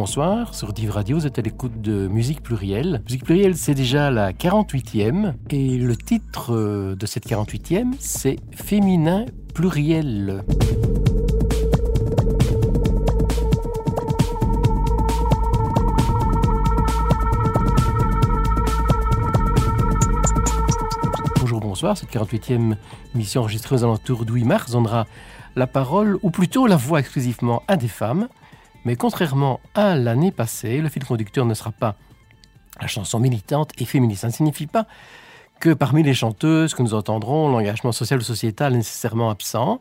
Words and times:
bonsoir. 0.00 0.54
Sur 0.54 0.72
Div 0.72 0.92
Radio, 0.92 1.18
vous 1.18 1.26
êtes 1.26 1.38
à 1.38 1.42
l'écoute 1.42 1.82
de 1.82 2.08
Musique 2.08 2.42
Plurielle. 2.42 3.02
Musique 3.04 3.22
Plurielle, 3.22 3.54
c'est 3.54 3.74
déjà 3.74 4.10
la 4.10 4.32
48e. 4.32 5.34
Et 5.50 5.76
le 5.76 5.94
titre 5.94 6.54
euh, 6.54 6.96
de 6.96 7.04
cette 7.04 7.26
48e, 7.26 7.92
c'est 7.98 8.36
Féminin 8.50 9.26
Pluriel. 9.52 10.42
Bonjour, 21.40 21.60
bonsoir. 21.60 21.98
Cette 21.98 22.10
48e 22.10 22.76
mission 23.14 23.42
enregistrée 23.42 23.76
aux 23.76 23.84
alentours 23.84 24.24
8 24.26 24.44
mars 24.44 24.72
donnera 24.72 25.06
la 25.56 25.66
parole, 25.66 26.18
ou 26.22 26.30
plutôt 26.30 26.66
la 26.66 26.76
voix 26.76 27.00
exclusivement 27.00 27.62
à 27.68 27.76
des 27.76 27.88
femmes. 27.88 28.28
Mais 28.84 28.96
contrairement 28.96 29.60
à 29.74 29.94
l'année 29.94 30.32
passée, 30.32 30.80
le 30.80 30.88
fil 30.88 31.04
conducteur 31.04 31.44
ne 31.44 31.54
sera 31.54 31.72
pas 31.72 31.96
la 32.80 32.86
chanson 32.86 33.18
militante 33.18 33.72
et 33.78 33.84
féministe. 33.84 34.22
Ça 34.22 34.28
ne 34.28 34.32
signifie 34.32 34.66
pas 34.66 34.86
que 35.60 35.74
parmi 35.74 36.02
les 36.02 36.14
chanteuses 36.14 36.74
que 36.74 36.82
nous 36.82 36.94
entendrons, 36.94 37.50
l'engagement 37.50 37.92
social 37.92 38.20
ou 38.20 38.22
sociétal 38.22 38.72
est 38.72 38.78
nécessairement 38.78 39.28
absent. 39.28 39.80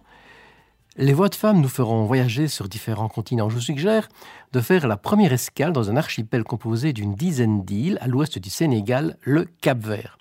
Les 0.98 1.14
voix 1.14 1.30
de 1.30 1.36
femmes 1.36 1.62
nous 1.62 1.70
feront 1.70 2.04
voyager 2.04 2.50
sur 2.50 2.68
différents 2.68 3.08
continents. 3.08 3.50
Je 3.50 3.56
vous 3.56 3.62
suggère 3.62 4.10
de 4.52 4.60
faire 4.60 4.86
la 4.88 4.98
première 4.98 5.32
escale 5.32 5.72
dans 5.72 5.90
un 5.90 5.96
archipel 5.96 6.44
composé 6.44 6.92
d'une 6.92 7.16
dizaine 7.16 7.64
d'îles 7.64 7.98
à 8.02 8.08
l'ouest 8.08 8.38
du 8.38 8.50
Sénégal, 8.50 9.18
le 9.22 9.46
Cap-Vert. 9.62 10.18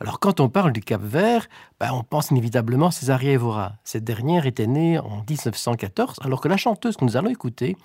Alors 0.00 0.18
quand 0.18 0.40
on 0.40 0.48
parle 0.48 0.72
du 0.72 0.80
Cap-Vert, 0.80 1.48
ben, 1.78 1.90
on 1.92 2.02
pense 2.02 2.30
inévitablement 2.30 2.88
à 2.88 2.90
Césaria 2.90 3.32
Evora. 3.32 3.74
Cette 3.84 4.04
dernière 4.04 4.46
était 4.46 4.66
née 4.66 4.98
en 4.98 5.24
1914, 5.28 6.16
alors 6.22 6.40
que 6.40 6.48
la 6.48 6.56
chanteuse 6.56 6.96
que 6.96 7.04
nous 7.04 7.16
allons 7.16 7.30
écouter 7.30 7.76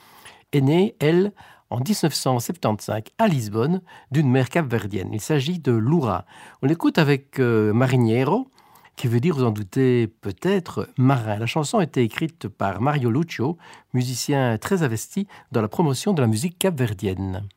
est 0.54 0.62
née, 0.62 0.96
elle, 1.00 1.34
en 1.70 1.78
1975 1.78 3.04
à 3.18 3.28
Lisbonne 3.28 3.82
d'une 4.12 4.30
mère 4.30 4.50
capverdienne. 4.50 5.10
Il 5.12 5.22
s'agit 5.22 5.60
de 5.60 5.72
Loura. 5.72 6.26
On 6.62 6.68
l'écoute 6.68 6.98
avec 6.98 7.40
euh, 7.40 7.74
Mariniero, 7.74 8.48
qui 8.96 9.08
veut 9.08 9.20
dire, 9.20 9.36
vous 9.36 9.44
en 9.44 9.52
doutez 9.52 10.08
peut-être, 10.08 10.88
marin. 10.98 11.38
La 11.40 11.48
chanson 11.48 11.80
a 11.80 11.84
été 11.84 12.04
écrite 12.04 12.48
par 12.48 12.80
Mario 12.80 13.10
Lucio, 13.10 13.58
musicien 13.94 14.58
très 14.60 14.84
investi 14.84 15.28
dans 15.52 15.62
la 15.62 15.68
promotion 15.68 16.14
de 16.14 16.22
la 16.22 16.28
musique 16.28 16.60
capverdienne. 16.60 17.48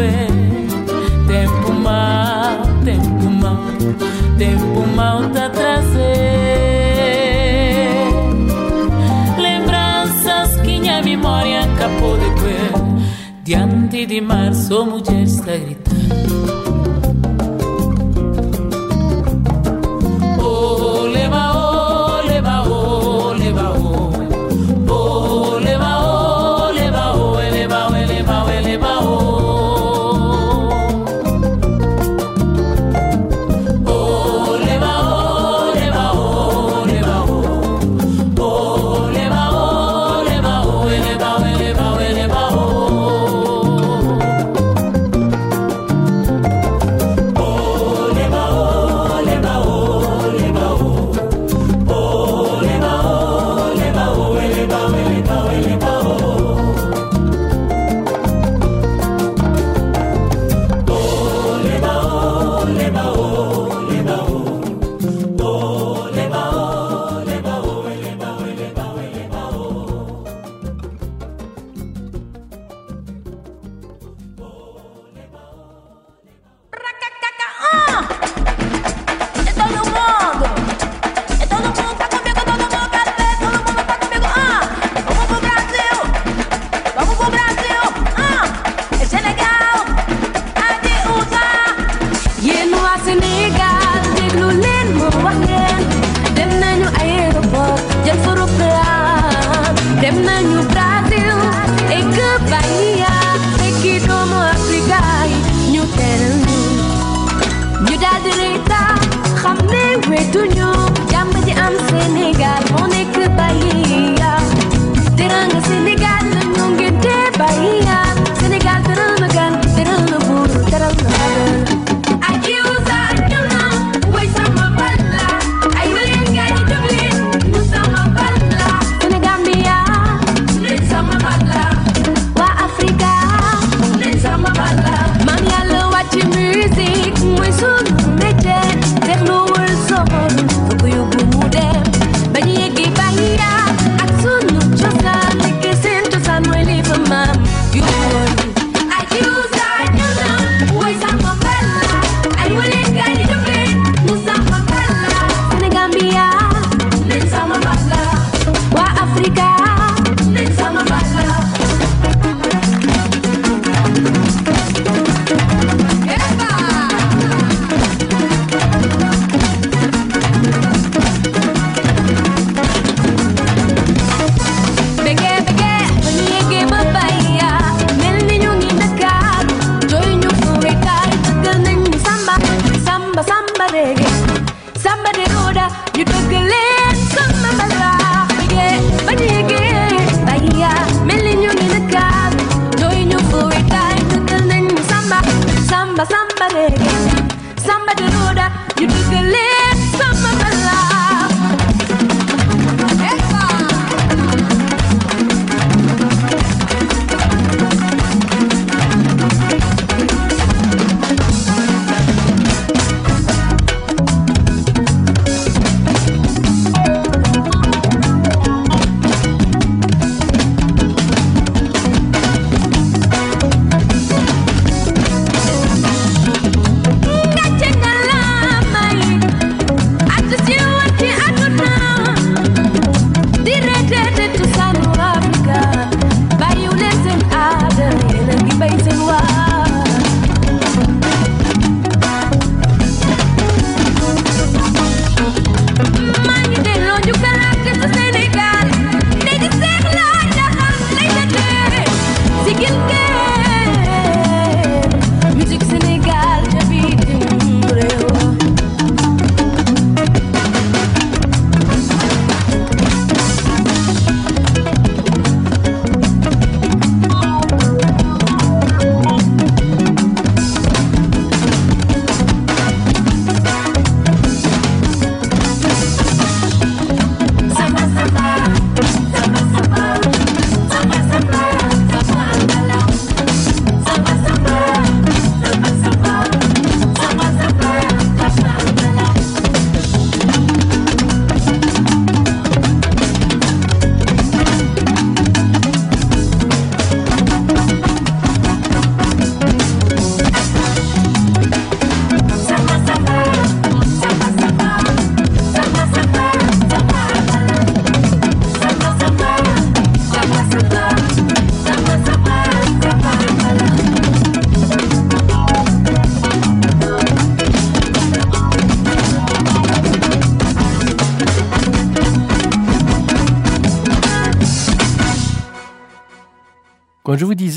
é 0.00 0.26
tempo 1.26 1.72
mal, 1.72 2.62
tempo 2.84 3.30
mal, 3.30 3.64
tempo 4.38 4.86
mal 4.94 5.28
tá 5.30 5.48
trazer 5.50 6.06
lembranças 9.38 10.60
que 10.60 10.78
minha 10.80 11.02
memória 11.02 11.62
acabou 11.62 12.16
de 12.16 12.40
coer. 12.40 12.72
Diante 13.42 14.06
de 14.06 14.20
mar, 14.20 14.54
sou 14.54 14.86
mulher 14.86 15.22
está 15.22 15.52
gritando. 15.52 15.75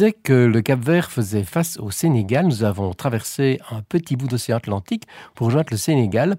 Que 0.07 0.45
le 0.45 0.61
Cap 0.61 0.79
Vert 0.79 1.11
faisait 1.11 1.43
face 1.43 1.77
au 1.77 1.91
Sénégal, 1.91 2.45
nous 2.45 2.63
avons 2.63 2.93
traversé 2.93 3.59
un 3.69 3.81
petit 3.81 4.15
bout 4.15 4.27
d'océan 4.27 4.57
Atlantique 4.57 5.03
pour 5.35 5.47
rejoindre 5.47 5.67
le 5.71 5.77
Sénégal 5.77 6.37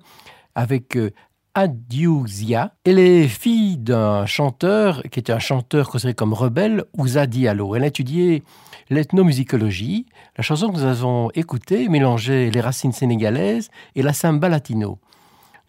avec 0.54 0.96
euh, 0.96 1.10
Adiouzia. 1.54 2.72
Elle 2.84 2.98
est 2.98 3.28
fille 3.28 3.76
d'un 3.76 4.24
chanteur 4.24 5.02
qui 5.10 5.20
était 5.20 5.32
un 5.32 5.38
chanteur 5.38 5.90
considéré 5.90 6.14
comme 6.14 6.32
rebelle, 6.32 6.84
Ouza 6.96 7.26
Diallo. 7.26 7.74
Elle 7.76 7.84
a 7.84 7.88
étudié 7.88 8.42
l'ethnomusicologie. 8.88 10.06
La 10.38 10.42
chanson 10.42 10.68
que 10.68 10.78
nous 10.78 10.84
avons 10.84 11.30
écoutée 11.34 11.88
mélangeait 11.88 12.50
les 12.50 12.60
racines 12.60 12.92
sénégalaises 12.92 13.68
et 13.94 14.02
la 14.02 14.14
samba 14.14 14.48
latino. 14.48 14.98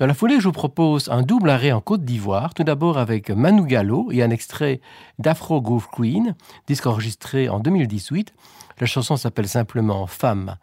Dans 0.02 0.08
la 0.08 0.16
foulée, 0.16 0.40
je 0.40 0.46
vous 0.46 0.52
propose 0.52 1.10
un 1.10 1.22
double 1.22 1.52
arrêt 1.52 1.72
en 1.72 1.80
Côte 1.80 2.04
d'Ivoire, 2.04 2.56
tout 2.56 2.64
d'abord 2.64 2.98
avec 2.98 3.30
Manu 3.30 3.68
Gallo 3.68 4.08
et 4.12 4.24
un 4.24 4.32
extrait 4.32 4.82
d'Afro 5.20 5.62
Groove 5.62 5.90
Queen, 5.92 6.34
disque 6.66 6.88
enregistré 6.88 7.50
en 7.50 7.60
2018. 7.60 8.34
La 8.80 8.88
chanson 8.88 9.16
s'appelle 9.16 9.48
simplement 9.48 10.08
Femme 10.08 10.56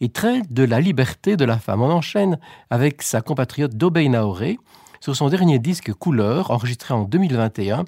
et 0.00 0.08
traite 0.08 0.52
de 0.52 0.64
la 0.64 0.80
liberté 0.80 1.36
de 1.36 1.44
la 1.44 1.58
femme. 1.58 1.80
On 1.80 1.92
enchaîne 1.92 2.40
avec 2.70 3.02
sa 3.02 3.20
compatriote 3.20 3.76
Dobey 3.76 4.08
Naoré 4.08 4.58
sur 5.00 5.14
son 5.14 5.28
dernier 5.28 5.60
disque 5.60 5.92
Couleur, 5.92 6.50
enregistré 6.50 6.92
en 6.92 7.04
2021. 7.04 7.84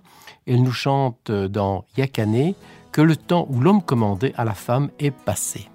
Elle 0.47 0.63
nous 0.63 0.71
chante 0.71 1.33
dans 1.33 1.87
Yakane 1.97 2.55
que 2.93 3.01
le 3.01 3.17
temps 3.17 3.49
où 3.51 3.59
l'homme 3.59 3.83
commandait 3.83 4.33
à 4.37 4.45
la 4.45 4.55
femme 4.55 4.91
est 5.01 5.11
passé. 5.11 5.69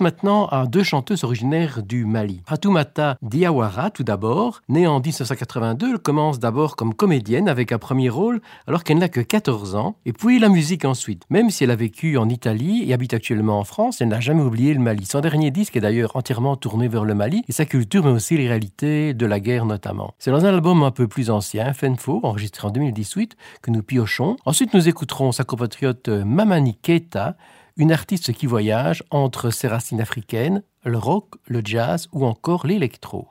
Maintenant 0.00 0.46
à 0.46 0.66
deux 0.66 0.82
chanteuses 0.82 1.24
originaires 1.24 1.82
du 1.82 2.04
Mali. 2.04 2.42
Fatoumata 2.46 3.16
Diawara, 3.22 3.90
tout 3.90 4.04
d'abord, 4.04 4.60
née 4.68 4.86
en 4.86 5.00
1982, 5.00 5.92
elle 5.92 5.98
commence 5.98 6.38
d'abord 6.38 6.76
comme 6.76 6.94
comédienne 6.94 7.48
avec 7.48 7.72
un 7.72 7.78
premier 7.78 8.08
rôle 8.08 8.40
alors 8.66 8.84
qu'elle 8.84 8.98
n'a 8.98 9.08
que 9.08 9.20
14 9.20 9.74
ans, 9.74 9.96
et 10.06 10.12
puis 10.12 10.38
la 10.38 10.48
musique 10.48 10.84
ensuite. 10.84 11.24
Même 11.30 11.50
si 11.50 11.64
elle 11.64 11.70
a 11.70 11.76
vécu 11.76 12.16
en 12.16 12.28
Italie 12.28 12.84
et 12.86 12.94
habite 12.94 13.14
actuellement 13.14 13.58
en 13.58 13.64
France, 13.64 14.00
elle 14.00 14.08
n'a 14.08 14.20
jamais 14.20 14.42
oublié 14.42 14.74
le 14.74 14.80
Mali. 14.80 15.06
Son 15.06 15.20
dernier 15.20 15.50
disque 15.50 15.76
est 15.76 15.80
d'ailleurs 15.80 16.16
entièrement 16.16 16.56
tourné 16.56 16.88
vers 16.88 17.04
le 17.04 17.14
Mali 17.14 17.44
et 17.48 17.52
sa 17.52 17.64
culture, 17.64 18.04
mais 18.04 18.10
aussi 18.10 18.36
les 18.36 18.48
réalités 18.48 19.14
de 19.14 19.26
la 19.26 19.40
guerre 19.40 19.66
notamment. 19.66 20.14
C'est 20.18 20.30
dans 20.30 20.44
un 20.44 20.54
album 20.54 20.82
un 20.82 20.90
peu 20.90 21.08
plus 21.08 21.30
ancien, 21.30 21.72
Fenfo, 21.72 22.20
enregistré 22.22 22.66
en 22.66 22.70
2018, 22.70 23.36
que 23.62 23.70
nous 23.70 23.82
piochons. 23.82 24.36
Ensuite, 24.44 24.74
nous 24.74 24.88
écouterons 24.88 25.32
sa 25.32 25.44
compatriote 25.44 26.08
Mamani 26.08 26.76
Keita, 26.76 27.36
une 27.78 27.92
artiste 27.92 28.32
qui 28.32 28.46
voyage 28.46 29.04
entre 29.10 29.50
ses 29.50 29.68
racines 29.68 30.00
africaines, 30.00 30.62
le 30.84 30.98
rock, 30.98 31.36
le 31.46 31.62
jazz 31.64 32.08
ou 32.12 32.26
encore 32.26 32.66
l'électro. 32.66 33.28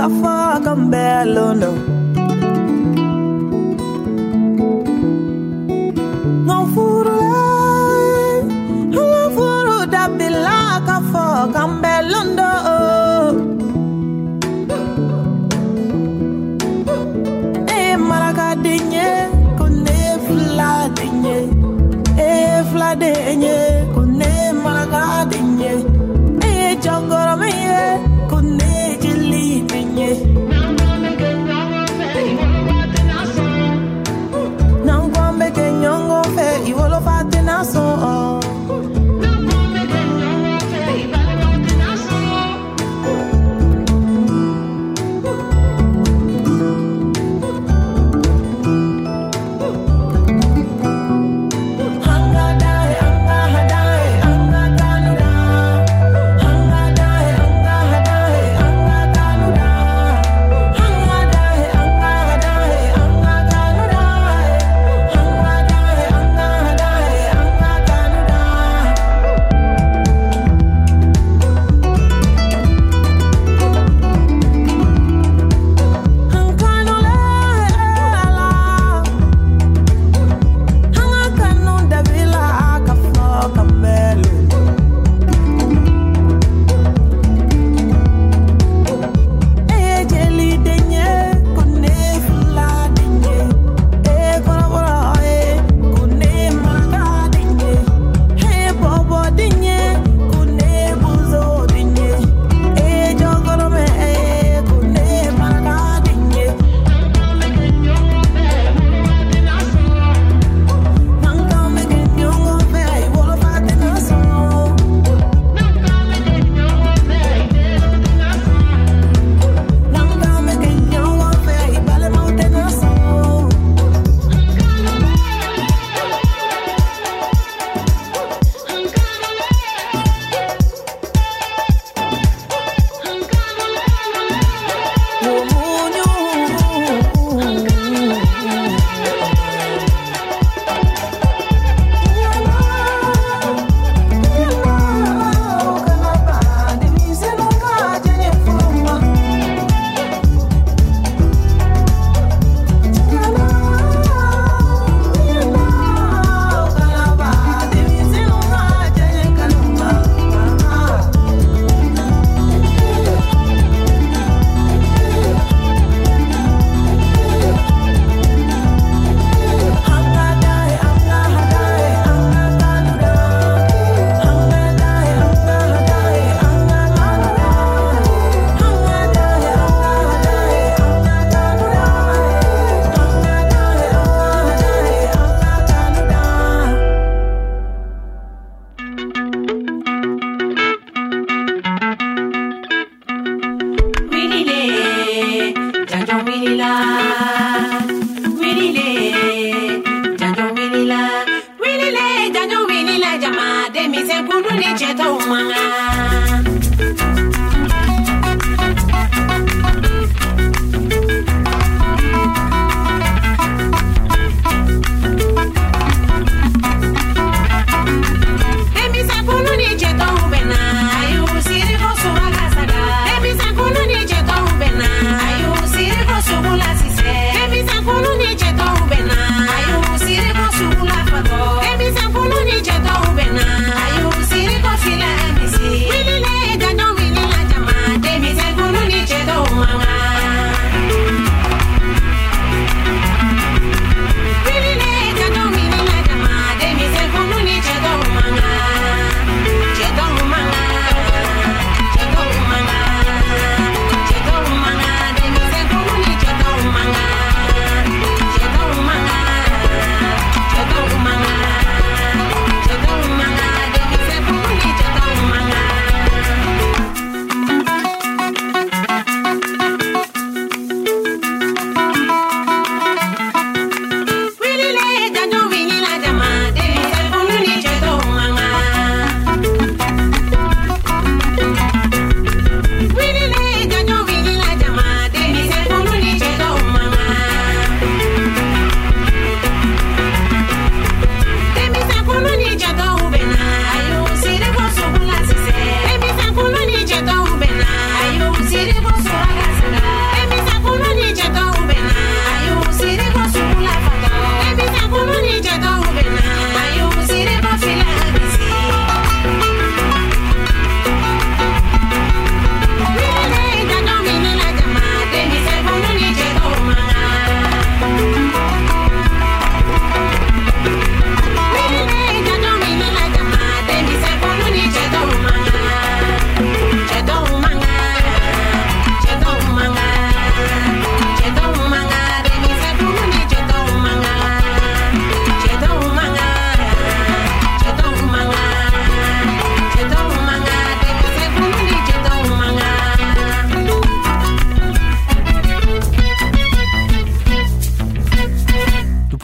kafa 0.00 0.60
kambelo 0.64 1.46
no 1.60 1.70
ngofurulai 6.46 8.40
ngofuru 8.94 9.76
dabila 9.92 10.58
kafa 10.88 11.24
kambelo 11.54 12.20
no 12.36 12.50
maraka 18.08 18.48
dinye 18.64 19.08
kone 19.58 20.00
fla 20.24 20.70
dinye 20.96 21.38
eh 22.18 22.64
fla 22.72 22.88
dinye 23.02 23.69
So. 37.62 38.39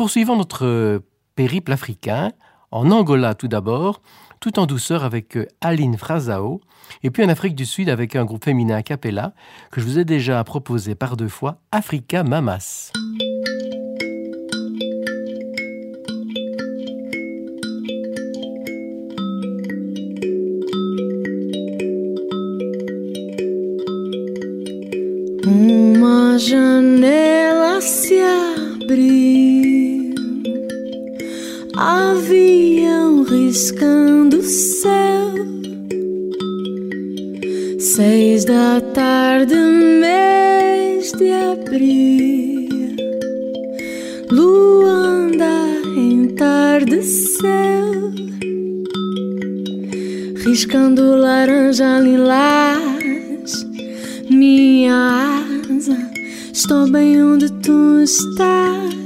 poursuivons 0.07 0.37
notre 0.37 0.65
euh, 0.65 1.01
périple 1.35 1.73
africain, 1.73 2.31
en 2.71 2.93
Angola 2.93 3.35
tout 3.35 3.49
d'abord, 3.49 4.03
tout 4.39 4.61
en 4.61 4.67
douceur 4.67 5.03
avec 5.03 5.37
euh, 5.37 5.49
Aline 5.61 5.97
Frazao, 5.97 6.61
et 7.03 7.11
puis 7.11 7.25
en 7.25 7.29
Afrique 7.29 7.57
du 7.57 7.67
Sud 7.67 7.89
avec 7.89 8.15
un 8.15 8.25
groupe 8.25 8.45
féminin 8.45 8.77
a 8.77 8.83
cappella 8.85 9.35
que 9.73 9.81
je 9.81 9.85
vous 9.85 9.99
ai 9.99 10.05
déjà 10.05 10.45
proposé 10.45 10.95
par 10.95 11.17
deux 11.17 11.27
fois, 11.27 11.59
Africa 11.73 12.23
Mamas. 12.23 12.93
avião 31.97 33.23
riscando 33.23 34.39
o 34.39 34.43
céu. 34.43 35.35
Seis 37.79 38.45
da 38.45 38.81
tarde, 38.93 39.55
mês 39.55 41.13
de 41.13 41.31
abril, 41.31 42.69
Luanda 44.31 45.47
em 45.97 46.29
tarde 46.35 47.03
céu, 47.03 48.13
riscando 50.45 51.17
laranja 51.17 51.99
lilás, 52.01 53.67
minha 54.29 55.43
asa. 55.71 55.97
Estou 56.53 56.91
bem 56.91 57.23
onde 57.23 57.51
tu 57.63 58.01
estás. 58.03 59.06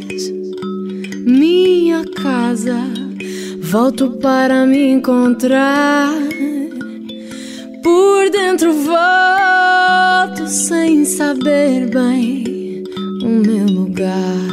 Volto 3.70 4.10
para 4.20 4.66
me 4.66 4.90
encontrar. 4.90 6.12
Por 7.84 8.28
dentro 8.30 8.72
volto 8.72 10.48
sem 10.48 11.04
saber 11.04 11.88
bem 11.88 12.82
o 13.22 13.28
meu 13.28 13.66
lugar. 13.66 14.48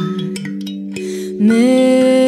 Meu 1.40 2.27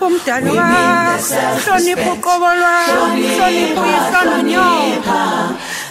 kumdalwa 0.00 0.66
hlonipha 1.64 2.12
uqobolwa 2.12 2.74
hlonipha 3.36 3.82
uyihlo 3.82 4.20
nonyoko 4.30 5.20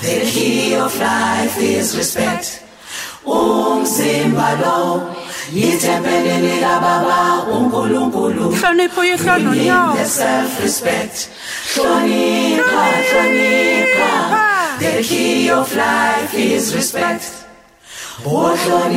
The 0.02 0.20
key 0.32 0.76
of 0.76 0.98
life 1.00 1.58
is 1.60 1.98
respect. 1.98 2.64
Umzimba 3.26 4.50
lo 4.62 5.14
yithempelini 5.52 6.62
lababa 6.62 7.44
uNkulunkulu. 7.54 8.50
Hlonipha 8.60 9.02
uyihlo 9.02 9.38
nonyoko. 9.38 10.06
Self 10.06 10.62
respect. 10.64 11.30
Hlonipha 11.76 12.86
hlonipha. 13.10 14.12
The 14.80 15.04
key 15.04 15.52
of 15.52 15.76
life 15.76 16.34
is 16.34 16.74
respect. 16.74 17.24
Oh, 18.26 18.56
oh, 18.56 18.90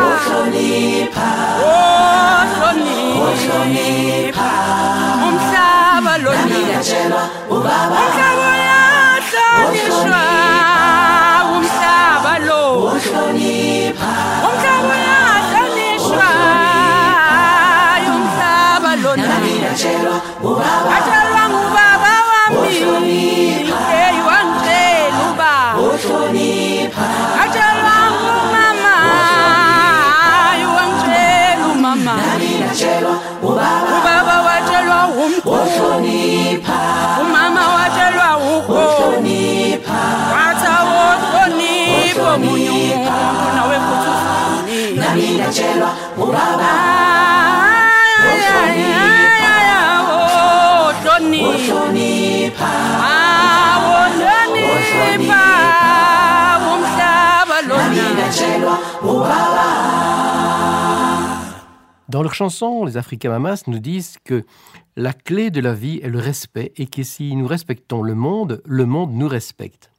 wohlonipha 0.00 1.30
wohlonipha 1.62 3.20
wohlonipha 3.20 4.50
umhlaba 5.28 6.12
lonina 6.24 7.22
ubaba 7.50 8.37
Dans 62.08 62.22
leur 62.22 62.34
chanson, 62.34 62.84
les 62.84 62.96
Africains 62.96 63.30
Mamas 63.30 63.64
nous 63.66 63.78
disent 63.78 64.16
que 64.24 64.44
la 64.96 65.12
clé 65.12 65.50
de 65.50 65.60
la 65.60 65.74
vie 65.74 66.00
est 66.02 66.08
le 66.08 66.18
respect 66.18 66.72
et 66.76 66.86
que 66.86 67.02
si 67.02 67.36
nous 67.36 67.46
respectons 67.46 68.02
le 68.02 68.14
monde, 68.14 68.62
le 68.64 68.86
monde 68.86 69.12
nous 69.12 69.28
respecte. 69.28 69.90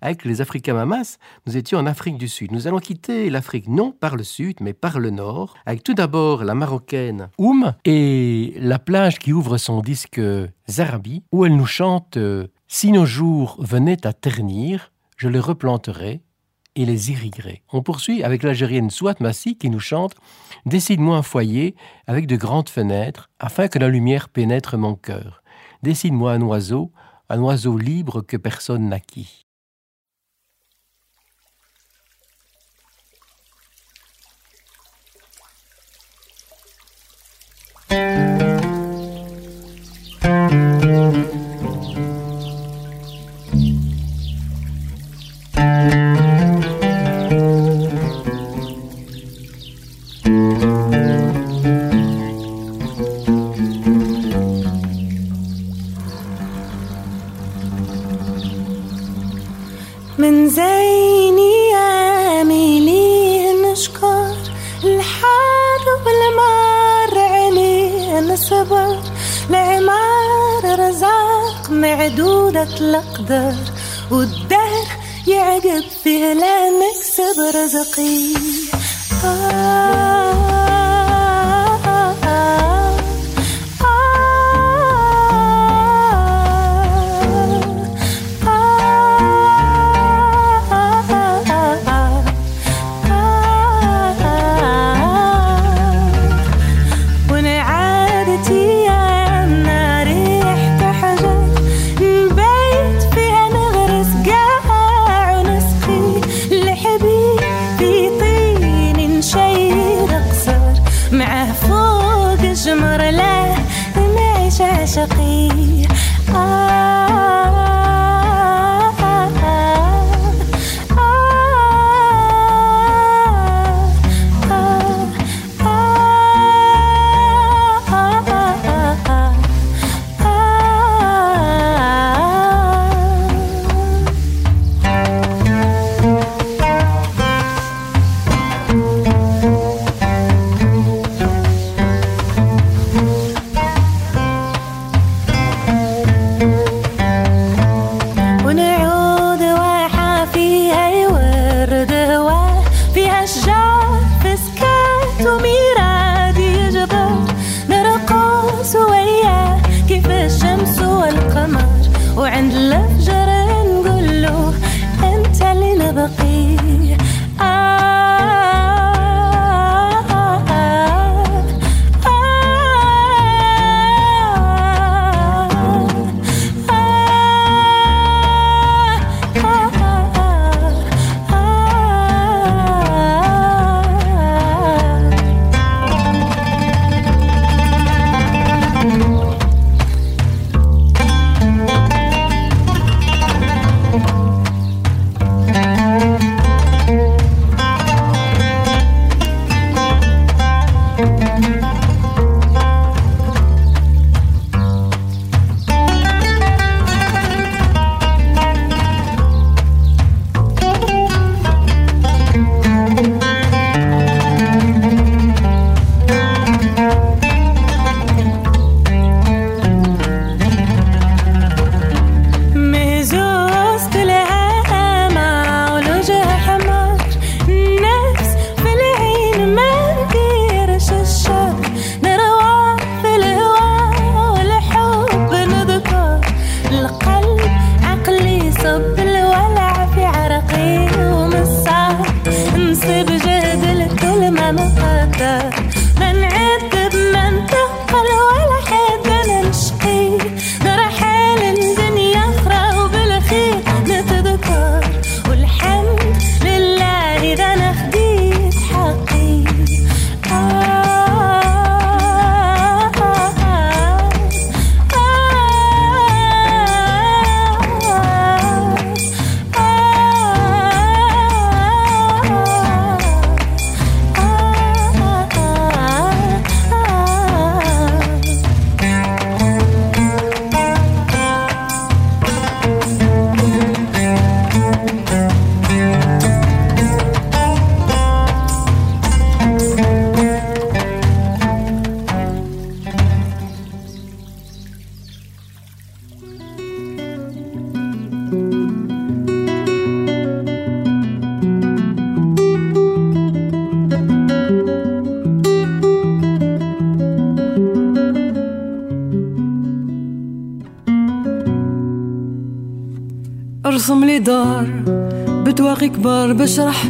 Avec 0.00 0.24
les 0.24 0.40
Africains 0.40 0.74
Mamas, 0.74 1.18
nous 1.46 1.56
étions 1.56 1.78
en 1.78 1.86
Afrique 1.86 2.18
du 2.18 2.28
Sud. 2.28 2.52
Nous 2.52 2.66
allons 2.66 2.78
quitter 2.78 3.30
l'Afrique 3.30 3.68
non 3.68 3.92
par 3.92 4.16
le 4.16 4.24
sud, 4.24 4.58
mais 4.60 4.72
par 4.72 4.98
le 4.98 5.10
nord, 5.10 5.54
avec 5.66 5.82
tout 5.82 5.94
d'abord 5.94 6.44
la 6.44 6.54
marocaine 6.54 7.28
Oum 7.38 7.74
et 7.84 8.54
la 8.58 8.78
plage 8.78 9.18
qui 9.18 9.32
ouvre 9.32 9.56
son 9.56 9.80
disque 9.80 10.20
Zarabi, 10.68 11.22
où 11.32 11.44
elle 11.44 11.56
nous 11.56 11.66
chante 11.66 12.16
euh, 12.16 12.48
Si 12.68 12.92
nos 12.92 13.06
jours 13.06 13.56
venaient 13.60 14.06
à 14.06 14.12
ternir, 14.12 14.92
je 15.16 15.28
les 15.28 15.40
replanterai 15.40 16.20
et 16.76 16.84
les 16.84 17.10
irriguerai. 17.10 17.62
On 17.72 17.82
poursuit 17.82 18.22
avec 18.22 18.42
l'Algérienne 18.42 18.90
Souat 18.90 19.14
Massi 19.20 19.56
qui 19.56 19.70
nous 19.70 19.80
chante 19.80 20.14
Décide-moi 20.66 21.16
un 21.16 21.22
foyer 21.22 21.74
avec 22.06 22.26
de 22.26 22.36
grandes 22.36 22.68
fenêtres 22.68 23.30
afin 23.38 23.68
que 23.68 23.78
la 23.78 23.88
lumière 23.88 24.28
pénètre 24.28 24.76
mon 24.76 24.94
cœur. 24.94 25.42
Décide-moi 25.82 26.32
un 26.32 26.42
oiseau, 26.42 26.92
un 27.28 27.40
oiseau 27.40 27.78
libre 27.78 28.20
que 28.20 28.36
personne 28.36 28.88
n'acquit. 28.88 29.45
معدودة 71.80 72.62
الأقدار 72.62 73.54
والدهر 74.10 74.86
يعجب 75.26 75.84
في 76.04 76.24
هلامك 76.24 77.02
سب 77.02 77.56
رزقي. 77.56 78.34
آه. 79.24 80.25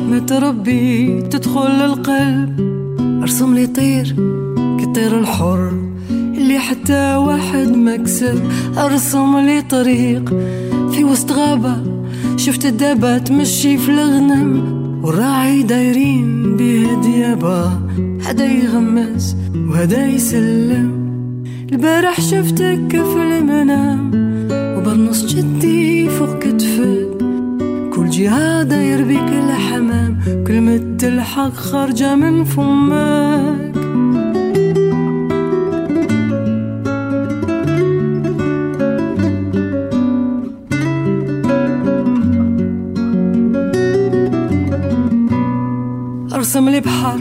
باش 0.06 0.22
رحمة 0.22 0.38
ربي 0.38 1.22
تدخل 1.22 1.70
للقلب. 1.70 2.60
ارسم 3.22 3.54
لي 3.54 3.66
طير 3.66 4.16
كطير 4.80 5.18
الحر 5.18 5.72
اللي 6.10 6.58
حتى 6.58 7.16
واحد 7.16 7.68
ما 7.76 7.96
كسب. 7.96 8.40
ارسم 8.78 9.38
لي 9.38 9.62
طريق 9.62 10.28
في 10.92 11.04
وسط 11.04 11.32
غابة. 11.32 11.76
شفت 12.36 12.66
الدابة 12.66 13.18
تمشي 13.18 13.78
في 13.78 13.88
الغنم 13.88 14.64
والراعي 15.02 15.62
دايرين 15.62 16.56
بيه 16.56 17.00
ديابة. 17.02 17.80
هدا 18.26 18.44
يغمس 18.44 19.36
وهدا 19.68 20.06
يسلم. 20.06 21.06
البارح 21.72 22.20
شفتك 22.20 22.88
في 22.90 23.38
المنام 23.38 24.10
وبرنص 24.78 25.24
جدي 25.24 25.55
الحق 31.46 31.60
خارجة 31.60 32.14
من 32.14 32.44
فمك. 32.44 33.76
أرسم 46.34 46.80
بحر 46.80 47.18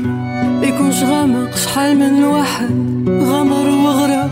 يكونش 0.61 1.03
غامق 1.03 1.55
شحال 1.55 1.97
من 1.97 2.23
واحد 2.23 2.69
غمر 3.09 3.67
وغرق 3.69 4.29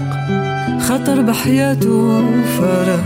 خطر 0.79 1.21
بحياته 1.21 1.91
وفارق 1.91 3.03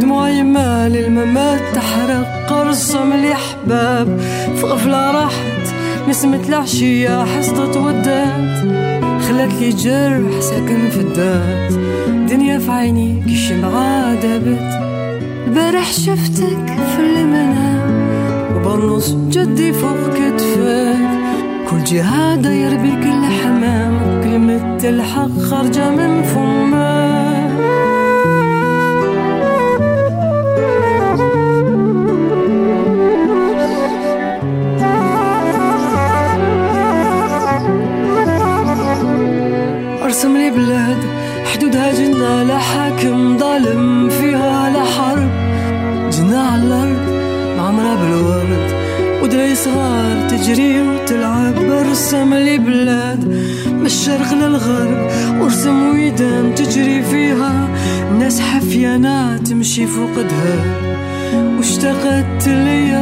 دموع 0.00 0.30
يمال 0.30 0.96
الممات 0.96 1.60
تحرق 1.74 2.52
أرسم 2.52 3.12
لي 3.12 3.32
أحباب 3.32 4.20
في 4.56 4.66
غفلة 4.66 5.10
راحت 5.10 5.57
نسمة 6.08 6.48
العشية 6.48 7.24
حصدت 7.24 7.76
ودات 7.76 8.58
خلت 9.22 9.54
لي 9.60 9.68
جرح 9.68 10.40
ساكن 10.40 10.88
في 10.90 11.00
الذات 11.00 11.72
دنيا 12.30 12.58
في 12.58 12.70
عيني 12.70 13.22
كي 13.24 13.36
شمعة 13.36 14.14
دابت 14.14 14.78
البارح 15.46 15.92
شفتك 15.92 16.66
في 16.96 17.00
المنام 17.00 17.90
وبرنص 18.56 19.16
جدي 19.28 19.72
فوق 19.72 20.10
كتفك. 20.14 20.96
كل 21.70 21.84
جهة 21.84 22.36
داير 22.36 22.76
بيك 22.76 23.04
الحمام 23.06 24.20
كلمة 24.24 24.78
الحق 24.84 25.38
خارجة 25.38 25.90
من 25.90 26.22
فمك. 26.22 27.87
لي 40.26 40.50
بلاد 40.50 40.96
حدودها 41.52 41.92
جنة 41.92 42.42
لا 42.42 42.58
حاكم 42.58 43.38
ظالم 43.38 44.08
فيها 44.08 44.70
لا 44.70 44.84
حرب. 44.84 45.30
جنة 46.10 46.38
على 46.38 46.62
الأرض 46.62 47.08
معمرة 47.56 47.94
بالورد. 47.94 48.70
ودري 49.22 49.54
صغار 49.54 50.28
تجري 50.28 50.82
وتلعب. 50.82 51.54
أرسم 51.70 52.34
لي 52.34 52.58
بلاد 52.58 53.24
من 53.66 53.86
الشرق 53.86 54.34
للغرب 54.34 55.10
وارسم 55.40 55.90
ويدان 55.90 56.54
تجري 56.54 57.02
فيها. 57.02 57.68
ناس 58.18 58.40
حفيانة 58.40 59.36
تمشي 59.36 59.86
فوقدها 59.86 60.56
واشتقت 61.56 62.48
لي 62.48 62.96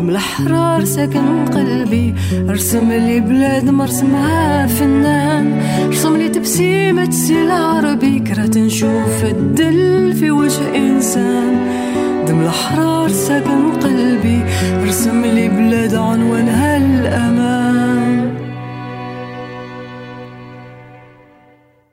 دم 0.00 0.10
الأحرار 0.10 0.84
ساكن 0.84 1.44
قلبي. 1.44 2.14
أرسم 2.48 2.92
لي 2.92 3.20
بلاد 3.20 3.70
مرسمها 3.70 4.66
فنان. 4.66 5.62
أرسم 5.86 6.16
لي 6.16 6.28
تبسيمة 6.28 7.04
تسيل 7.04 7.50
عربي. 7.50 8.18
كرهت 8.18 8.58
نشوف 8.58 9.24
الدل 9.24 10.12
في 10.12 10.30
وجه 10.30 10.76
إنسان. 10.76 11.52
دم 12.26 12.40
الأحرار 12.40 13.08
ساكن 13.08 13.72
قلبي. 13.72 14.44
أرسم 14.82 15.24
لي 15.24 15.48
بلاد 15.48 15.94
عنوانها 15.94 16.76
الامان 16.76 17.60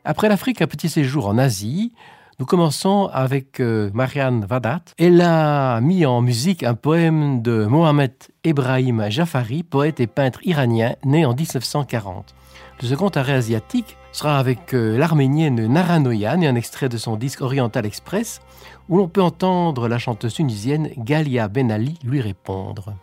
Après 0.06 0.30
l'Afrique, 0.30 0.62
un 0.62 0.68
petit 0.68 0.88
séjour 0.88 1.28
en 1.28 1.38
Asie. 1.38 1.92
Nous 2.40 2.46
commençons 2.46 3.10
avec 3.12 3.60
euh, 3.60 3.90
Marianne 3.96 4.46
Vadat. 4.46 4.82
Elle 5.00 5.22
a 5.22 5.82
mis 5.82 6.06
en 6.06 6.22
musique 6.22 6.62
un 6.62 6.76
poème 6.76 7.42
de 7.42 7.66
Mohamed 7.66 8.14
Ebrahim 8.44 9.10
Jafari, 9.10 9.64
poète 9.64 10.00
et 10.00 10.06
peintre 10.06 10.40
iranien 10.44 10.94
né 11.04 11.26
en 11.26 11.34
1940. 11.34 12.36
Le 12.80 12.88
second 12.88 13.10
arrêt 13.10 13.34
asiatique 13.34 13.98
sera 14.12 14.38
avec 14.38 14.76
euh, 14.76 15.00
l'arménienne 15.00 15.66
Nara 15.66 15.98
Noyan 15.98 16.42
et 16.42 16.48
un 16.48 16.54
extrait 16.54 16.90
de 16.90 16.98
son 16.98 17.16
disque 17.16 17.42
Oriental 17.42 17.88
Express 17.88 18.40
où 18.88 18.98
l'on 18.98 19.08
peut 19.08 19.24
entendre 19.24 19.88
la 19.88 19.98
chanteuse 19.98 20.36
tunisienne 20.36 20.92
Galia 20.96 21.48
Ben 21.48 21.72
Ali 21.72 21.98
lui 22.04 22.22
répondre. 22.22 22.94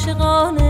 عاشقانه 0.00 0.69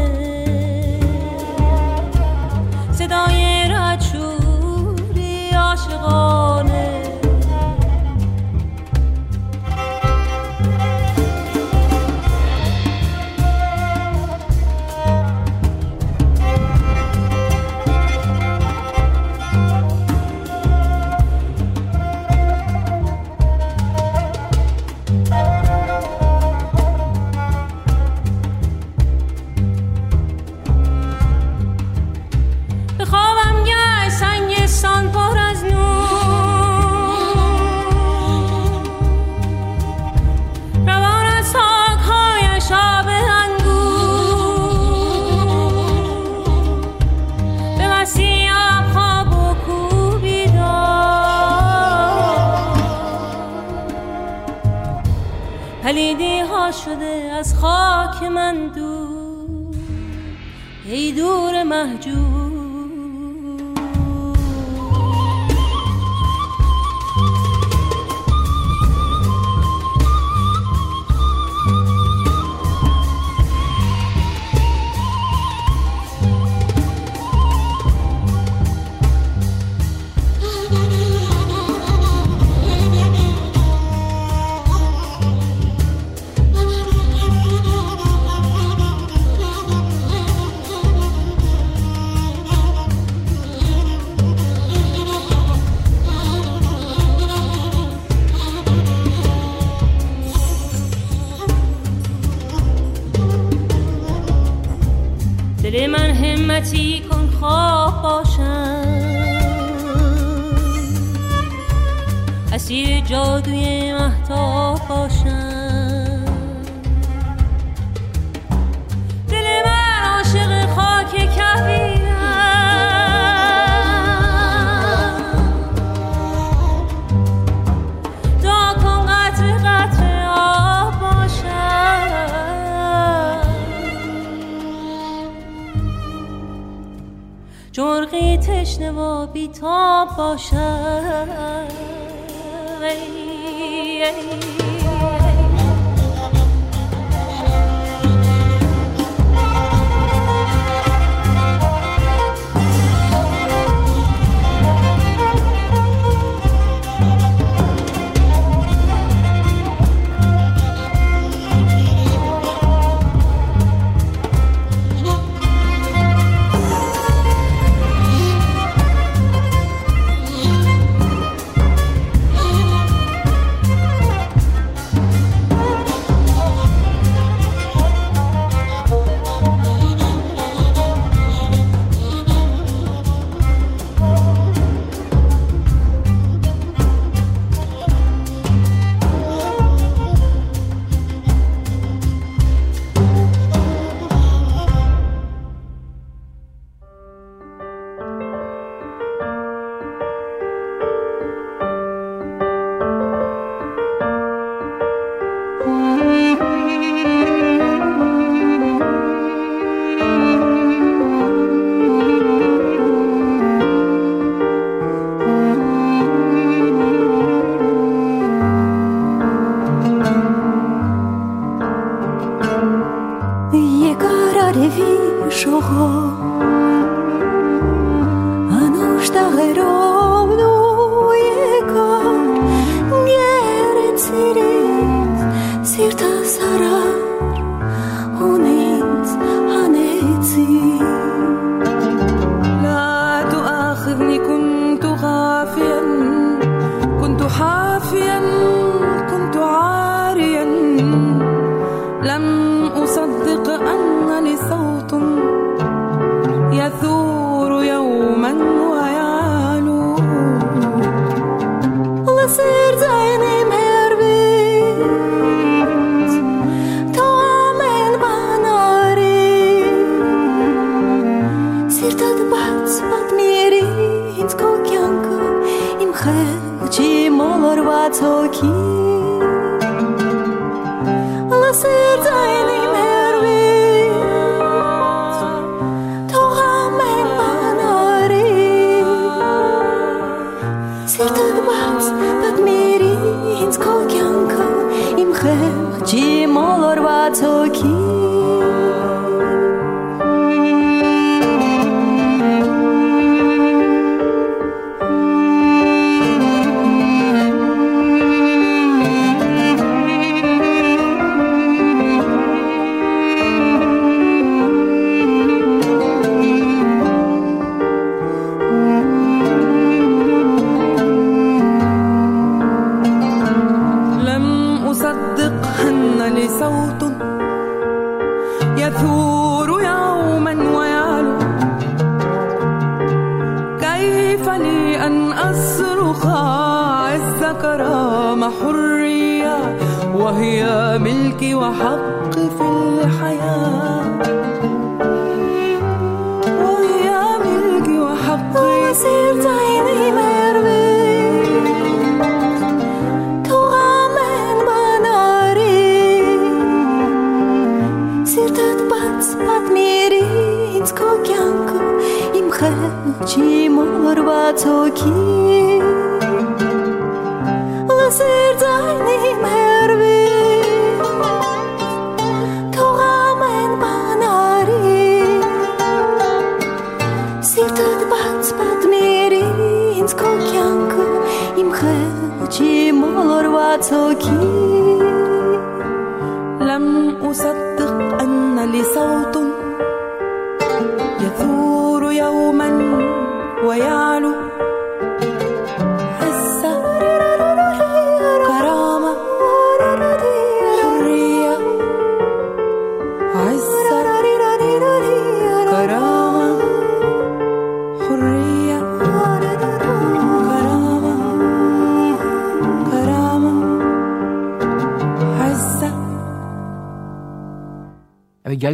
başa 140.32 140.71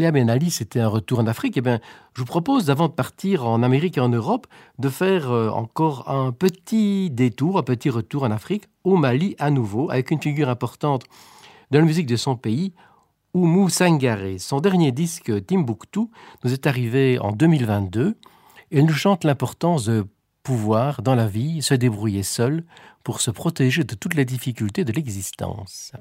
Avec 0.07 0.23
Galia 0.23 0.25
Benali, 0.25 0.51
c'était 0.51 0.79
un 0.79 0.87
retour 0.87 1.19
en 1.19 1.27
Afrique. 1.27 1.57
Eh 1.57 1.61
bien, 1.61 1.81
je 2.13 2.21
vous 2.21 2.25
propose, 2.25 2.69
avant 2.69 2.87
de 2.87 2.93
partir 2.93 3.45
en 3.45 3.61
Amérique 3.61 3.97
et 3.97 4.01
en 4.01 4.07
Europe, 4.07 4.47
de 4.79 4.87
faire 4.87 5.31
euh, 5.31 5.49
encore 5.49 6.09
un 6.09 6.31
petit 6.31 7.09
détour, 7.09 7.57
un 7.57 7.63
petit 7.63 7.89
retour 7.89 8.23
en 8.23 8.31
Afrique, 8.31 8.69
au 8.85 8.95
Mali 8.95 9.35
à 9.37 9.51
nouveau, 9.51 9.91
avec 9.91 10.11
une 10.11 10.21
figure 10.21 10.47
importante 10.47 11.03
de 11.71 11.79
la 11.79 11.83
musique 11.83 12.05
de 12.05 12.15
son 12.15 12.37
pays, 12.37 12.73
Oumou 13.33 13.67
Sangaré. 13.67 14.39
Son 14.39 14.61
dernier 14.61 14.93
disque, 14.93 15.45
Timbuktu, 15.45 16.07
nous 16.45 16.53
est 16.53 16.67
arrivé 16.67 17.19
en 17.19 17.33
2022 17.33 18.15
et 18.71 18.79
il 18.79 18.85
nous 18.85 18.93
chante 18.93 19.25
l'importance 19.25 19.85
de 19.87 20.07
pouvoir, 20.41 21.01
dans 21.01 21.15
la 21.15 21.27
vie, 21.27 21.61
se 21.61 21.73
débrouiller 21.73 22.23
seul 22.23 22.63
pour 23.03 23.19
se 23.19 23.29
protéger 23.29 23.83
de 23.83 23.95
toutes 23.95 24.15
les 24.15 24.23
difficultés 24.23 24.85
de 24.85 24.93
l'existence. 24.93 25.91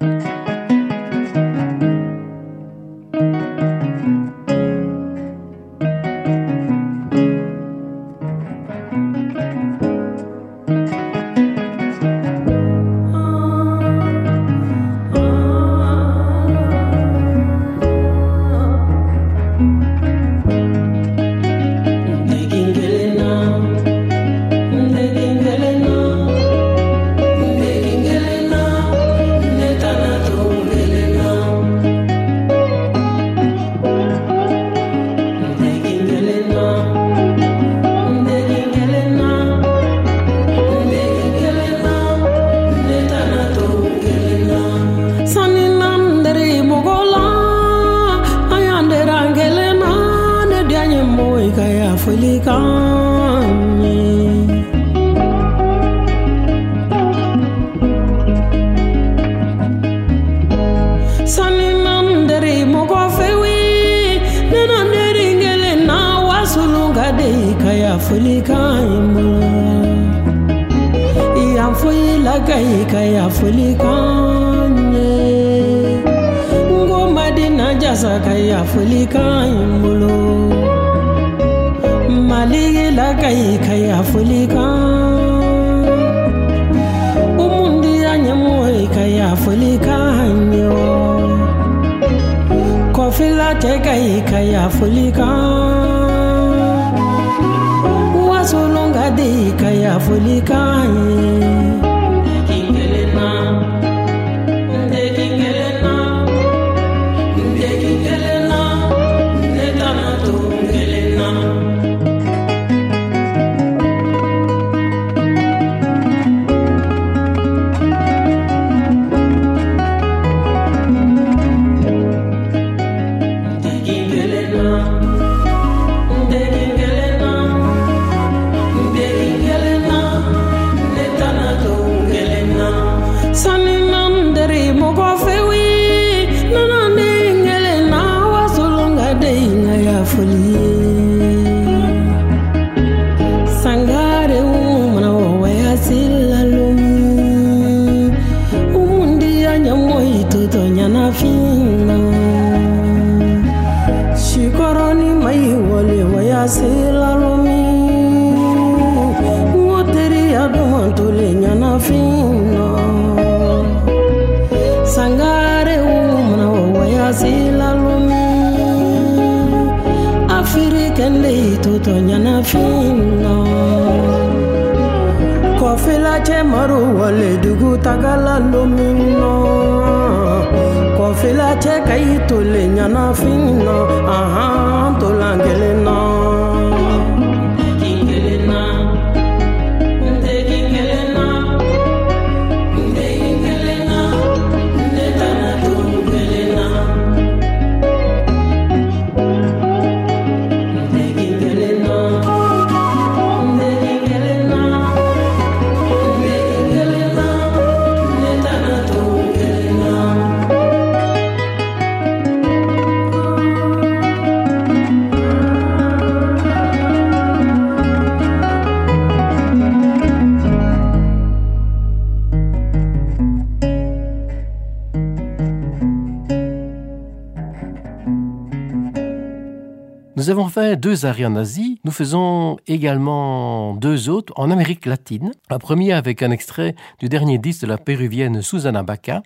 Nous 230.26 230.32
avons 230.32 230.48
fait 230.48 230.74
deux 230.74 231.06
arrêts 231.06 231.24
en 231.24 231.36
Asie. 231.36 231.78
Nous 231.84 231.92
faisons 231.92 232.56
également 232.66 233.76
deux 233.76 234.08
autres 234.08 234.32
en 234.34 234.50
Amérique 234.50 234.84
latine. 234.84 235.30
La 235.48 235.60
première 235.60 235.96
avec 235.98 236.20
un 236.20 236.32
extrait 236.32 236.74
du 236.98 237.08
dernier 237.08 237.38
disque 237.38 237.62
de 237.62 237.68
la 237.68 237.78
péruvienne 237.78 238.42
Susana 238.42 238.82
Baca 238.82 239.22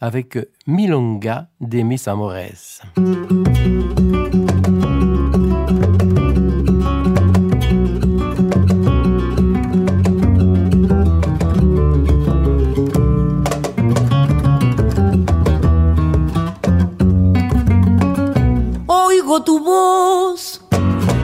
avec 0.00 0.38
Milonga 0.68 1.48
de 1.60 1.82
Mis 1.82 2.08
Amores. 2.08 2.84
Tu 19.44 19.60
voz 19.60 20.62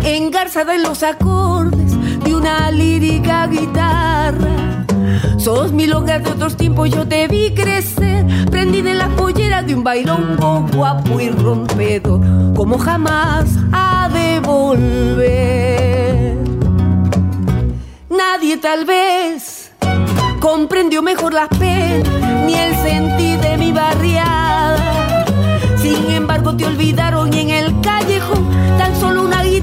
engarzada 0.05 0.75
en 0.75 0.83
los 0.83 1.03
acordes 1.03 1.93
de 2.23 2.35
una 2.35 2.71
lírica 2.71 3.47
guitarra. 3.47 4.85
Sos 5.39 5.73
milonga 5.73 6.19
de 6.19 6.31
otros 6.31 6.57
tiempos, 6.57 6.91
yo 6.91 7.09
te 7.09 7.27
vi 7.27 7.55
crecer, 7.55 8.27
prendida 8.51 8.91
en 8.91 8.99
la 8.99 9.09
pollera 9.17 9.63
de 9.63 9.75
un 9.75 9.83
bailongo 9.83 10.67
guapo 10.75 11.21
y 11.21 11.31
rompedor, 11.31 12.21
como 12.55 12.79
jamás 12.79 13.47
ha 13.73 14.11
de 14.13 14.41
volver. 14.41 16.37
Nadie 18.11 18.59
tal 18.59 18.85
vez 18.85 19.73
comprendió 20.39 21.03
mejor 21.03 21.33
las 21.33 21.49
penas 21.49 22.09
ni 22.45 22.55
el 22.55 22.77
sentir 22.77 23.41
de 23.41 23.57
mi 23.57 23.73
barriada. 23.73 25.25
Sin 25.79 26.11
embargo, 26.11 26.55
te 26.55 26.67
olvidaron 26.67 27.33
y 27.33 27.41
en 27.41 27.51
el 27.51 27.73
una 27.83 28.02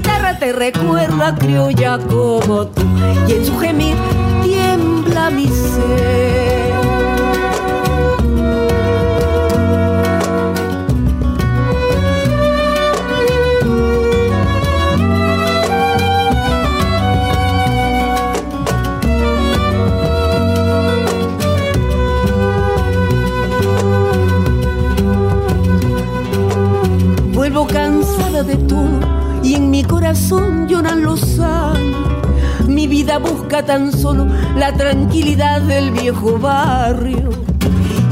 guitarra 0.00 0.38
te 0.38 0.52
recuerda 0.52 1.34
criolla 1.34 1.98
como 1.98 2.66
tú. 2.68 2.82
Y 3.28 3.32
en 3.32 3.46
su 3.46 3.58
gemir 3.58 3.96
tiembla 4.42 5.30
mi 5.30 5.46
ser. 5.46 6.70
Vuelvo 27.34 27.66
cansada 27.66 28.42
de 28.42 28.56
todo 28.56 29.19
y 29.42 29.54
en 29.54 29.70
mi 29.70 29.84
corazón 29.84 30.68
lloran 30.68 31.02
los 31.02 31.38
años. 31.38 31.96
Mi 32.66 32.86
vida 32.86 33.18
busca 33.18 33.64
tan 33.64 33.92
solo 33.92 34.26
la 34.56 34.72
tranquilidad 34.72 35.60
del 35.62 35.90
viejo 35.90 36.38
barrio. 36.38 37.30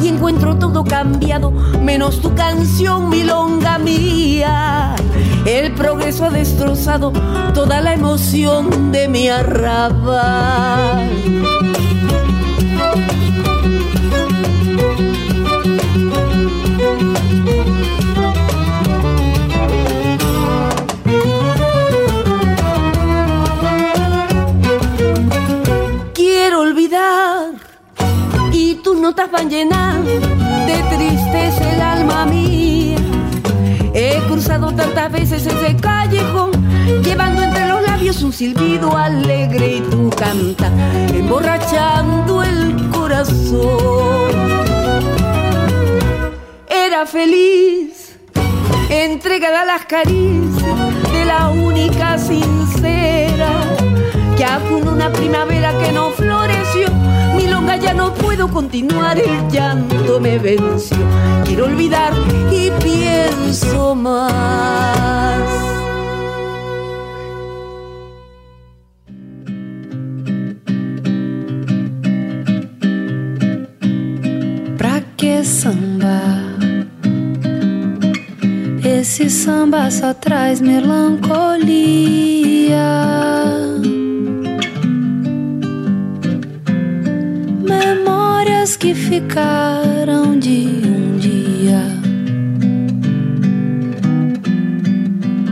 Y 0.03 0.09
encuentro 0.09 0.57
todo 0.57 0.85
cambiado, 0.85 1.51
menos 1.51 2.21
tu 2.21 2.35
canción, 2.35 3.09
milonga 3.09 3.79
mía. 3.79 4.95
El 5.45 5.73
progreso 5.75 6.27
ha 6.27 6.31
destrozado 6.31 7.13
toda 7.55 7.81
la 7.81 7.95
emoción 7.95 8.93
de 8.93 9.09
mi 9.09 9.29
arrabal. 9.29 11.09
Notas 29.09 29.31
van 29.31 29.49
llenando 29.49 30.11
de 30.67 30.83
tristeza 30.95 31.73
el 31.73 31.81
alma 31.81 32.27
mía. 32.27 32.99
He 33.95 34.21
cruzado 34.29 34.71
tantas 34.75 35.11
veces 35.11 35.47
ese 35.47 35.75
callejón, 35.77 36.51
llevando 37.03 37.43
entre 37.43 37.69
los 37.69 37.81
labios 37.81 38.23
un 38.23 38.35
silbido 38.35 38.95
alegre 38.95 39.77
y 39.77 39.81
tu 39.81 40.11
canta, 40.11 40.71
emborrachando 41.09 42.43
el 42.43 42.91
corazón. 42.91 44.31
Era 46.69 47.07
feliz, 47.07 48.15
entregada 48.91 49.63
a 49.63 49.65
las 49.65 49.87
caricias 49.87 51.13
de 51.15 51.25
la 51.25 51.49
única 51.49 52.19
sincera 52.19 53.53
que 54.37 54.45
aún 54.45 54.87
una 54.87 55.11
primavera 55.11 55.73
que 55.79 55.93
no 55.93 56.11
floreció. 56.11 56.98
Ya 57.77 57.95
no 57.95 58.13
puedo 58.13 58.49
continuar, 58.49 59.19
el 59.19 59.49
llanto 59.51 60.19
me 60.21 60.39
venció. 60.39 60.97
Quiero 61.45 61.67
olvidar 61.67 62.13
y 62.51 62.71
pienso 62.83 63.95
más. 63.95 65.39
Pra 74.77 75.03
que 75.17 75.45
samba? 75.45 76.21
Esse 78.83 79.31
samba 79.31 79.91
só 79.91 80.15
traz 80.15 80.61
melancolia. 80.61 81.59
Memórias 88.69 88.77
que 88.77 88.95
ficaram 88.95 90.39
de 90.39 90.83
um 90.85 91.17
dia. 91.17 91.83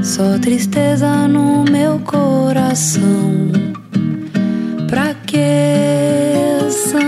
Só 0.02 0.38
tristeza 0.38 1.26
no 1.26 1.64
meu 1.64 1.98
coração. 2.00 3.50
Pra 4.88 5.14
que 5.14 6.68
samba? 6.70 7.00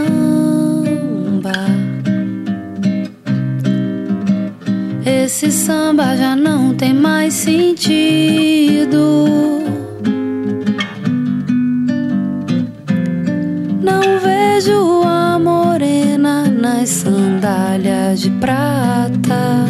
Esse 5.04 5.52
samba 5.52 6.16
já 6.16 6.34
não 6.34 6.74
tem 6.74 6.94
mais 6.94 7.34
sentido. 7.34 8.48
De 18.18 18.30
prata. 18.30 19.64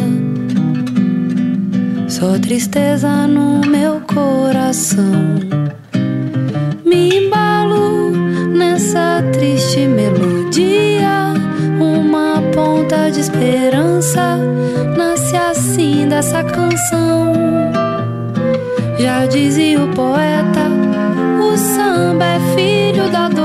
Só 2.07 2.39
tristeza 2.39 3.27
no 3.27 3.61
meu 3.61 4.01
coração. 4.01 5.05
Me 6.83 7.09
embalo 7.17 8.09
nessa 8.49 9.23
triste 9.33 9.81
melodia. 9.81 11.33
Uma 11.79 12.41
ponta 12.51 13.11
de 13.11 13.19
esperança 13.19 14.37
nasce 14.97 15.35
assim 15.35 16.07
dessa 16.07 16.43
canção. 16.43 17.33
Já 18.97 19.27
dizia 19.27 19.79
o 19.79 19.87
poeta: 19.89 20.65
o 21.39 21.55
samba 21.55 22.25
é 22.25 22.39
filho 22.55 23.11
da 23.11 23.29
dor. 23.29 23.38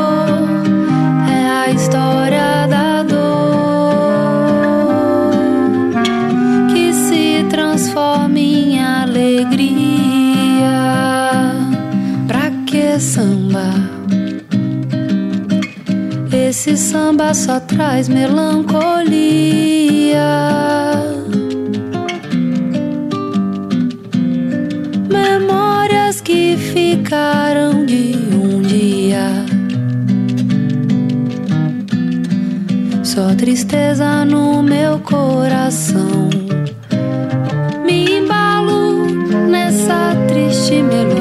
Esse 16.67 16.79
samba 16.79 17.35
só 17.35 17.61
traz 17.61 18.09
melancolia. 18.09 19.21
Memórias 25.13 26.23
que 26.23 26.57
ficaram 26.57 27.85
de 27.85 28.17
um 28.33 28.63
dia. 28.63 29.29
Só 33.03 33.35
tristeza 33.35 34.25
no 34.25 34.63
meu 34.63 35.01
coração. 35.01 36.31
Me 37.85 38.21
embalo 38.21 39.05
nessa 39.51 40.17
triste 40.29 40.83
melodia. 40.83 41.14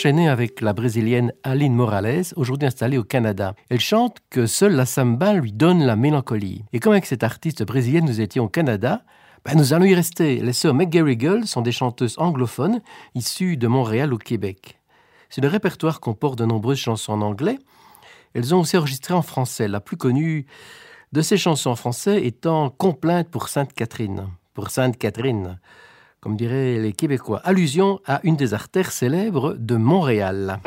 enchaîné 0.00 0.30
avec 0.30 0.62
la 0.62 0.72
brésilienne 0.72 1.34
Aline 1.42 1.74
Morales, 1.74 2.32
aujourd'hui 2.36 2.66
installée 2.66 2.96
au 2.96 3.04
Canada. 3.04 3.54
Elle 3.68 3.80
chante 3.80 4.16
que 4.30 4.46
seule 4.46 4.72
la 4.72 4.86
samba 4.86 5.34
lui 5.34 5.52
donne 5.52 5.84
la 5.84 5.94
mélancolie. 5.94 6.64
Et 6.72 6.80
comme 6.80 6.92
avec 6.92 7.04
cette 7.04 7.22
artiste 7.22 7.64
brésilienne 7.64 8.06
nous 8.06 8.22
étions 8.22 8.44
au 8.44 8.48
Canada, 8.48 9.04
ben, 9.44 9.58
nous 9.58 9.74
allons 9.74 9.84
y 9.84 9.94
rester. 9.94 10.40
Les 10.40 10.54
sœurs 10.54 10.72
McGarrigle 10.72 11.46
sont 11.46 11.60
des 11.60 11.70
chanteuses 11.70 12.14
anglophones 12.16 12.80
issues 13.14 13.58
de 13.58 13.66
Montréal 13.66 14.14
au 14.14 14.16
Québec. 14.16 14.80
Si 15.28 15.42
le 15.42 15.48
répertoire 15.48 16.00
comporte 16.00 16.38
de 16.38 16.46
nombreuses 16.46 16.78
chansons 16.78 17.12
en 17.12 17.20
anglais, 17.20 17.58
elles 18.32 18.54
ont 18.54 18.60
aussi 18.60 18.78
enregistré 18.78 19.12
en 19.12 19.20
français, 19.20 19.68
la 19.68 19.80
plus 19.80 19.98
connue 19.98 20.46
de 21.12 21.20
ces 21.20 21.36
chansons 21.36 21.72
en 21.72 21.76
français 21.76 22.24
étant 22.24 22.70
Complainte 22.70 23.28
pour 23.28 23.50
Sainte-Catherine. 23.50 24.28
Pour 24.54 24.70
Sainte-Catherine, 24.70 25.60
comme 26.20 26.36
diraient 26.36 26.78
les 26.78 26.92
Québécois. 26.92 27.40
Allusion 27.44 28.00
à 28.06 28.20
une 28.24 28.36
des 28.36 28.54
artères 28.54 28.92
célèbres 28.92 29.54
de 29.58 29.76
Montréal. 29.76 30.60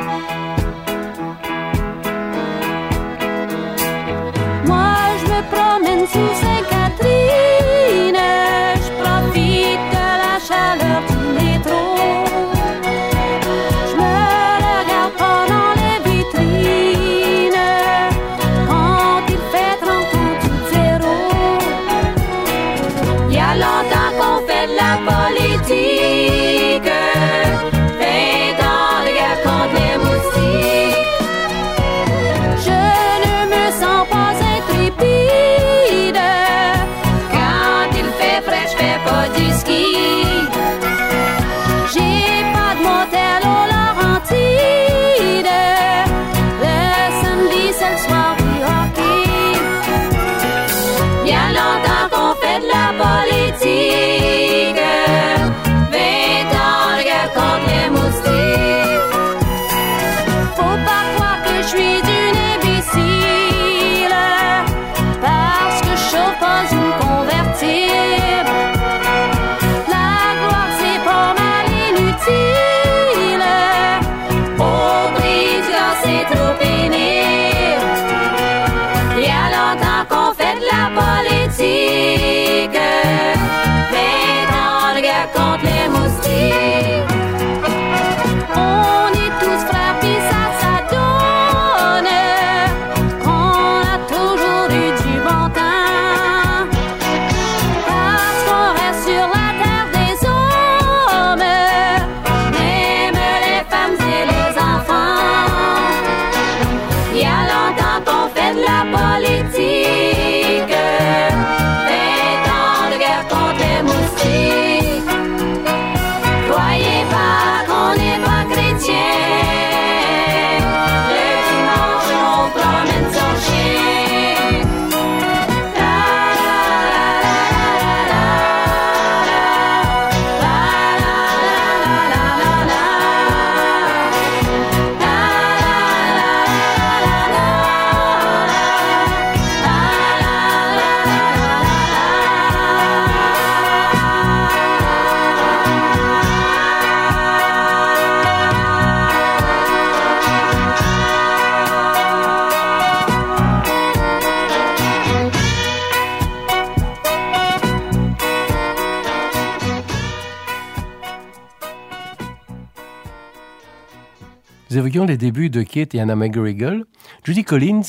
les 165.05 165.17
débuts 165.17 165.49
de 165.49 165.63
Kate 165.63 165.95
et 165.95 165.99
Anna 165.99 166.15
McGregor, 166.15 166.83
Judy 167.23 167.43
Collins, 167.43 167.81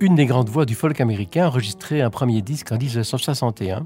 une 0.00 0.14
des 0.14 0.26
grandes 0.26 0.48
voix 0.48 0.64
du 0.64 0.74
folk 0.74 1.00
américain, 1.00 1.44
a 1.44 1.48
enregistré 1.48 2.02
un 2.02 2.10
premier 2.10 2.42
disque 2.42 2.72
en 2.72 2.78
1961. 2.78 3.84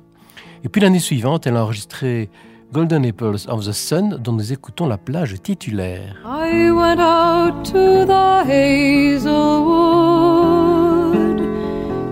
Et 0.65 0.69
puis 0.69 0.81
l'année 0.81 0.99
suivante, 0.99 1.47
elle 1.47 1.57
a 1.57 1.63
enregistré 1.63 2.31
Golden 2.73 3.05
Apples 3.05 3.49
of 3.49 3.65
the 3.67 3.73
Sun, 3.73 4.19
dont 4.19 4.33
nous 4.33 4.53
écoutons 4.53 4.87
la 4.87 4.99
plage 4.99 5.41
titulaire. 5.43 6.17
I 6.25 6.71
went 6.71 7.01
out 7.01 7.65
to 7.65 8.05
the 8.05 8.45
hazelwood 8.45 9.27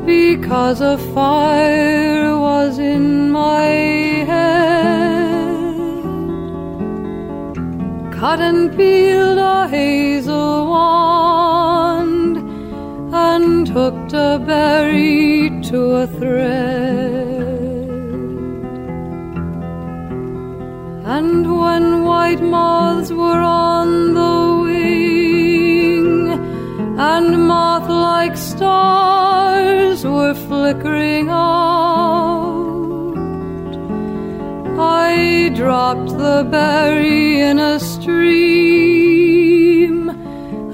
because 0.07 0.81
a 0.81 0.97
fire 1.15 2.39
was 2.39 2.79
in 2.79 3.31
my 3.31 4.25
head. 4.27 4.74
Cut 8.21 8.41
and 8.41 8.75
peeled 8.77 9.39
a 9.39 9.69
hazel 9.69 10.69
wand 10.71 12.37
and 13.13 13.69
hooked 13.69 14.13
a 14.13 14.43
berry 14.47 15.51
to 15.69 15.79
a 16.03 16.07
thread. 16.07 17.35
And 21.17 21.45
when 21.61 22.05
white 22.05 22.41
moths 22.41 23.11
were 23.13 23.43
on 23.43 24.15
the 24.15 24.37
wing, 24.65 26.09
and 26.99 27.47
moth 27.49 27.89
like 27.89 28.37
stars 28.37 30.05
were 30.05 30.35
flickering 30.35 31.29
out, 31.29 32.54
I 34.77 35.51
dropped 35.55 36.11
the 36.19 36.47
berry 36.51 37.41
in 37.41 37.59
a 37.59 37.79
stream 37.79 38.75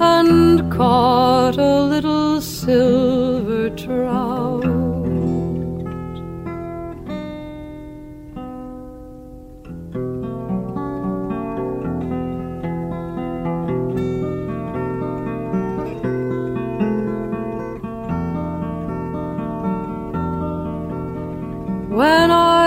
and 0.00 0.72
caught 0.72 1.58
a 1.58 1.82
little 1.82 2.40
silver 2.40 3.70
trout. 3.70 4.64
When 21.90 22.30
I 22.30 22.59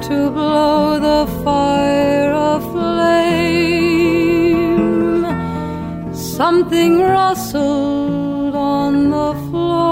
to 0.00 0.30
blow 0.30 0.98
the 0.98 1.26
fire 1.44 2.32
aflame, 2.32 3.82
something 6.14 7.00
rustled 7.00 8.54
on 8.54 9.10
the 9.10 9.34
floor 9.50 9.82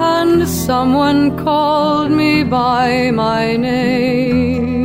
and 0.00 0.48
someone 0.48 1.36
called 1.44 2.10
me 2.10 2.42
by 2.44 3.10
my 3.10 3.56
name. 3.56 4.80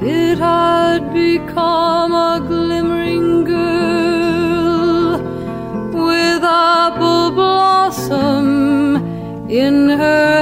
It 0.00 0.38
had 0.38 1.12
become 1.12 2.12
a 2.14 2.37
in 9.48 9.88
her 9.88 10.37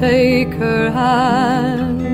take 0.00 0.54
her 0.54 0.90
hands 0.90 2.04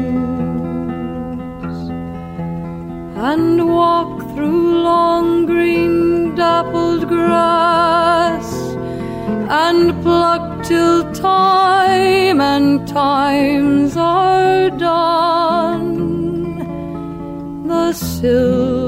and 3.30 3.68
walk 3.68 4.20
through 4.34 4.82
long 4.82 5.44
green 5.44 6.34
dappled 6.34 7.06
grass 7.08 8.48
and 9.66 9.92
pluck 10.02 10.64
till 10.64 11.12
time 11.12 12.40
and 12.40 12.88
times 12.88 13.98
are 13.98 14.70
done. 14.70 15.90
The 17.68 17.92
silver 17.92 18.83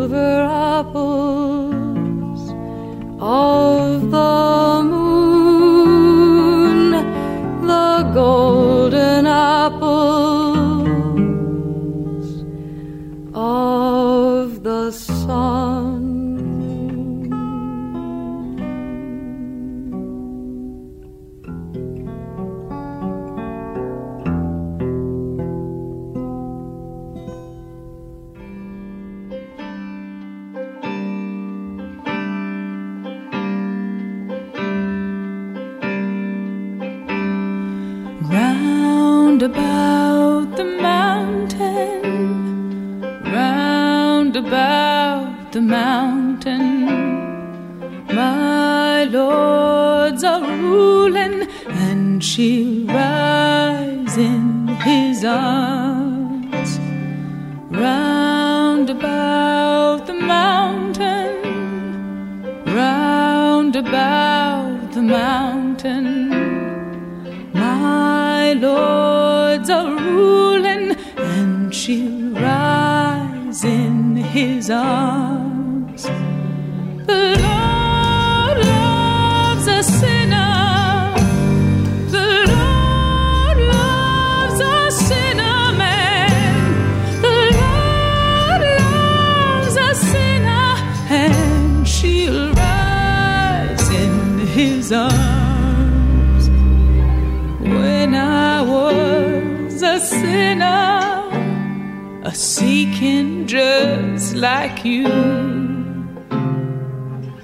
like 104.37 104.85
you, 104.85 105.07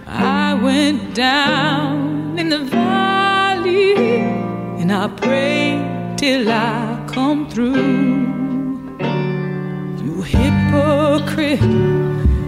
I 0.07 0.55
went 0.63 1.15
down 1.15 2.39
in 2.39 2.51
the 2.51 2.59
valley 2.59 4.21
and 4.81 4.93
I 4.93 5.09
pray 5.09 6.15
till 6.19 6.51
I 6.51 7.03
come 7.09 7.49
through. 7.49 8.21
You 10.03 10.23
hypocrite, 10.23 11.63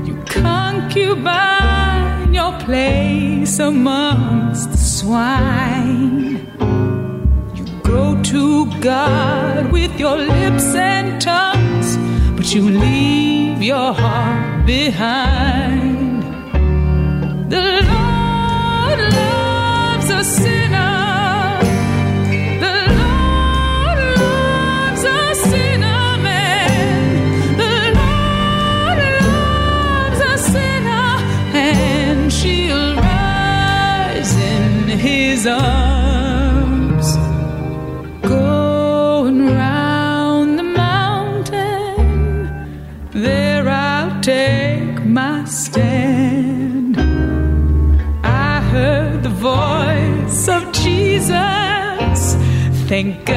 you 0.07 0.23
concubine, 0.27 2.35
your 2.35 2.53
place 2.61 3.59
amongst 3.59 4.73
the 4.73 4.77
swine. 4.77 6.47
You 7.55 7.65
go 7.83 8.23
to 8.23 8.67
God 8.81 9.73
with 9.73 9.99
your 9.99 10.19
lips 10.19 10.75
and 10.75 11.19
tongues, 11.21 11.97
but 12.37 12.55
you 12.55 12.69
leave 12.69 13.34
your 13.65 13.95
heart 13.95 14.67
behind. 14.67 15.84
Thank 52.95 53.25
God 53.25 53.34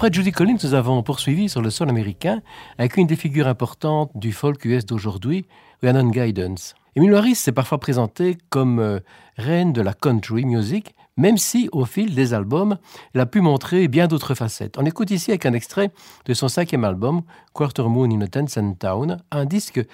Après 0.00 0.10
Judy 0.10 0.32
Collins, 0.32 0.56
nous 0.64 0.72
avons 0.72 1.02
poursuivi 1.02 1.50
sur 1.50 1.60
le 1.60 1.68
sol 1.68 1.90
américain 1.90 2.40
avec 2.78 2.96
une 2.96 3.06
des 3.06 3.16
figures 3.16 3.46
importantes 3.46 4.10
du 4.14 4.32
folk 4.32 4.64
US 4.64 4.86
d'aujourd'hui, 4.86 5.44
Rhiannon 5.82 6.08
Guidance. 6.08 6.74
Emile 6.96 7.14
Harris 7.14 7.34
s'est 7.34 7.52
parfois 7.52 7.76
présenté 7.76 8.38
comme 8.48 8.78
euh, 8.78 9.00
reine 9.36 9.74
de 9.74 9.82
la 9.82 9.92
country 9.92 10.46
music, 10.46 10.94
même 11.18 11.36
si, 11.36 11.68
au 11.72 11.84
fil 11.84 12.14
des 12.14 12.32
albums, 12.32 12.78
elle 13.12 13.20
a 13.20 13.26
pu 13.26 13.42
montrer 13.42 13.88
bien 13.88 14.06
d'autres 14.06 14.34
facettes. 14.34 14.78
On 14.78 14.86
écoute 14.86 15.10
ici 15.10 15.32
avec 15.32 15.44
un 15.44 15.52
extrait 15.52 15.90
de 16.24 16.32
son 16.32 16.48
cinquième 16.48 16.84
album, 16.84 17.20
Quarter 17.52 17.82
Moon 17.90 18.10
in 18.10 18.22
a 18.22 18.26
Tencent 18.26 18.78
Town, 18.78 19.18
un 19.30 19.44
disque 19.44 19.84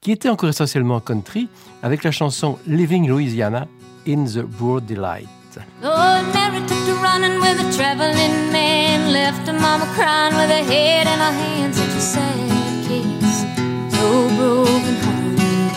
qui 0.00 0.10
était 0.10 0.30
encore 0.30 0.48
essentiellement 0.48 1.00
country, 1.00 1.50
avec 1.82 2.02
la 2.02 2.12
chanson 2.12 2.58
Living 2.66 3.06
Louisiana 3.06 3.68
in 4.08 4.24
the 4.24 4.38
Broad 4.38 4.86
Delight. 4.86 5.28
Lord 5.56 6.32
Mary 6.32 6.60
took 6.68 6.78
to 6.86 6.94
running 7.02 7.40
with 7.40 7.58
a 7.58 7.72
traveling 7.76 8.52
man. 8.52 9.12
Left 9.12 9.48
her 9.48 9.52
mama 9.52 9.84
crying 9.96 10.34
with 10.36 10.48
her 10.48 10.62
head 10.62 11.08
in 11.08 11.18
her 11.18 11.32
hands. 11.32 11.76
Such 11.76 11.88
a 11.88 12.00
sad 12.00 12.86
case, 12.86 13.42
so 13.90 14.28
broken 14.38 14.94
hearted. 15.02 15.74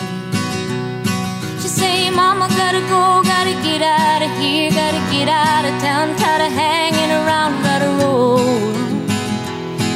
She 1.60 1.66
say, 1.66 2.08
Mama, 2.10 2.46
gotta 2.50 2.82
go, 2.82 3.22
gotta 3.24 3.54
get 3.66 3.82
out 3.82 4.22
of 4.22 4.30
here, 4.38 4.70
gotta 4.70 5.02
get 5.10 5.28
out 5.28 5.64
of 5.64 5.74
town. 5.82 6.14
Tired 6.18 6.46
of 6.46 6.52
hanging 6.52 7.10
around, 7.10 7.60
gotta 7.64 7.90
roll 7.98 8.38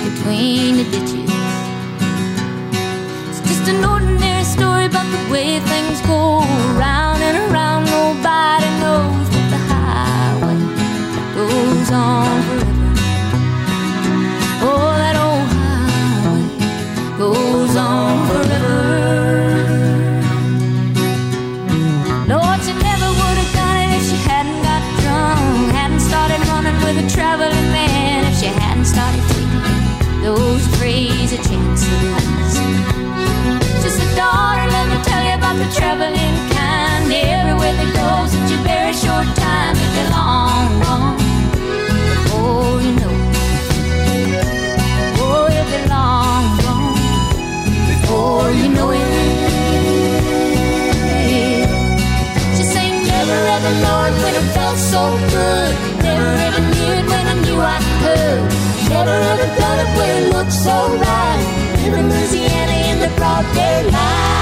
between 0.02 0.78
the 0.78 0.84
ditches. 0.90 1.30
It's 3.30 3.40
just 3.46 3.68
an 3.68 3.84
ordinary 3.84 4.42
story 4.42 4.86
about 4.86 5.06
the 5.06 5.32
way 5.32 5.60
things 5.60 6.00
go 6.00 6.67
so 54.78 55.18
good. 55.34 55.74
Never 56.02 56.28
ever 56.46 56.60
knew 56.60 56.88
it 56.98 57.04
when 57.10 57.26
I 57.26 57.34
knew 57.42 57.58
I 57.58 57.78
could. 58.00 58.40
Never 58.88 59.10
ever 59.10 59.46
thought 59.58 59.78
it 59.84 59.90
it 59.98 60.32
looked 60.32 60.52
so 60.52 60.76
right. 60.96 61.44
Living 61.82 62.08
Louisiana 62.08 62.76
in 62.90 63.00
the 63.00 63.10
broad 63.16 63.44
daylight. 63.54 64.37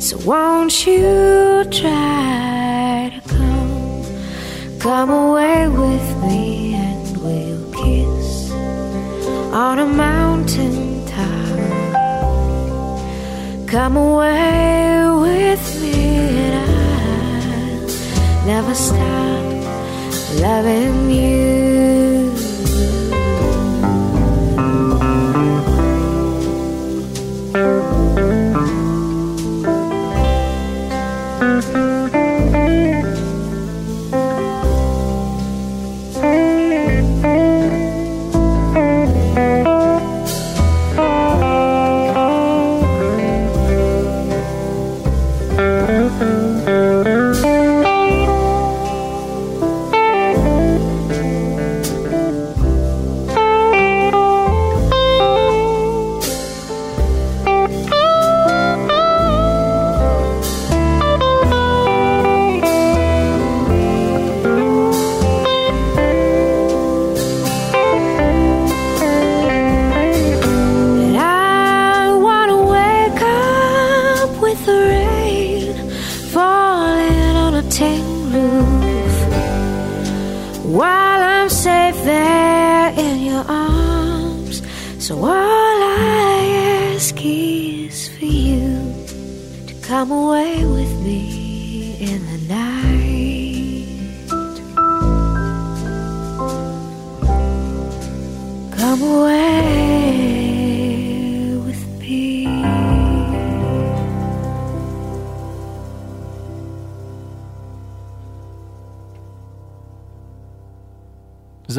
So 0.00 0.16
won't 0.24 0.86
you 0.86 1.62
try 1.70 3.12
to 3.12 3.20
come, 3.28 4.02
come 4.78 5.10
away 5.10 5.68
with 5.68 6.16
me 6.22 6.72
and 6.72 7.16
we'll 7.18 7.70
kiss 7.70 8.50
on 9.52 9.78
a 9.78 9.84
mountain 9.84 11.04
top. 11.04 11.58
Come 13.68 13.98
away 13.98 15.04
with 15.26 15.82
me 15.82 15.92
and 16.46 16.54
I'll 18.40 18.46
never 18.46 18.74
stop 18.74 20.40
loving 20.40 21.10
you. 21.10 21.69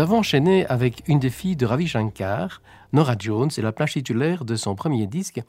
avons 0.01 0.17
enchaîné 0.17 0.65
avec 0.65 1.03
une 1.07 1.19
des 1.19 1.29
filles 1.29 1.55
de 1.55 1.65
Ravi 1.65 1.87
Shankar, 1.87 2.61
Nora 2.91 3.15
Jones, 3.17 3.51
et 3.55 3.61
la 3.61 3.71
plage 3.71 3.93
titulaire 3.93 4.43
de 4.45 4.55
son 4.55 4.75
premier 4.75 5.05
disque, 5.07 5.41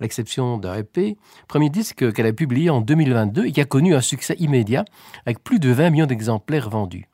l'exception 0.00 0.56
d'un 0.56 0.74
EP, 0.76 1.18
premier 1.46 1.68
disque 1.68 2.12
qu'elle 2.12 2.26
a 2.26 2.32
publié 2.32 2.70
en 2.70 2.80
2022 2.80 3.44
et 3.44 3.52
qui 3.52 3.60
a 3.60 3.66
connu 3.66 3.94
un 3.94 4.00
succès 4.00 4.34
immédiat 4.38 4.84
avec 5.26 5.44
plus 5.44 5.60
de 5.60 5.70
20 5.70 5.90
millions 5.90 6.06
d'exemplaires 6.06 6.70
vendus. 6.70 7.08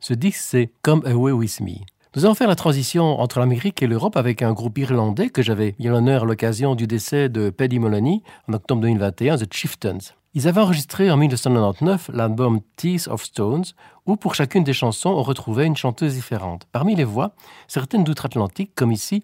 Ce 0.00 0.12
disque, 0.14 0.40
c'est 0.40 0.70
Come 0.82 1.02
Away 1.06 1.32
With 1.32 1.60
Me. 1.60 1.78
Nous 2.14 2.24
allons 2.24 2.34
faire 2.34 2.48
la 2.48 2.54
transition 2.54 3.20
entre 3.20 3.38
l'Amérique 3.38 3.82
et 3.82 3.86
l'Europe 3.86 4.16
avec 4.16 4.42
un 4.42 4.52
groupe 4.52 4.78
irlandais 4.78 5.30
que 5.30 5.42
j'avais 5.42 5.74
eu 5.78 5.88
l'honneur 5.88 6.22
à 6.24 6.26
l'occasion 6.26 6.74
du 6.74 6.86
décès 6.86 7.28
de 7.28 7.50
Paddy 7.50 7.78
Moloney 7.78 8.22
en 8.48 8.52
octobre 8.52 8.82
2021, 8.82 9.38
The 9.38 9.52
Chieftains. 9.52 9.98
Ils 10.34 10.46
avaient 10.46 10.60
enregistré 10.60 11.10
en 11.10 11.16
1999 11.16 12.10
l'album 12.12 12.60
Teeth 12.76 13.08
of 13.08 13.24
Stones, 13.24 13.64
où 14.08 14.16
pour 14.16 14.34
chacune 14.34 14.64
des 14.64 14.72
chansons 14.72 15.10
on 15.10 15.22
retrouvait 15.22 15.66
une 15.66 15.76
chanteuse 15.76 16.14
différente. 16.14 16.66
Parmi 16.72 16.96
les 16.96 17.04
voix, 17.04 17.32
certaines 17.68 18.02
d'outre-Atlantique, 18.02 18.72
comme 18.74 18.90
ici 18.90 19.22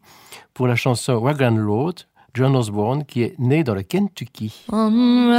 pour 0.52 0.68
la 0.68 0.76
chanson 0.76 1.16
Wagon 1.16 1.56
Road, 1.66 2.02
John 2.34 2.54
Osborne, 2.54 3.04
qui 3.04 3.22
est 3.22 3.34
né 3.38 3.64
dans 3.64 3.74
le 3.74 3.82
Kentucky. 3.82 4.66
On 4.70 5.30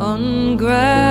on 0.00 0.56
grass. 0.56 1.03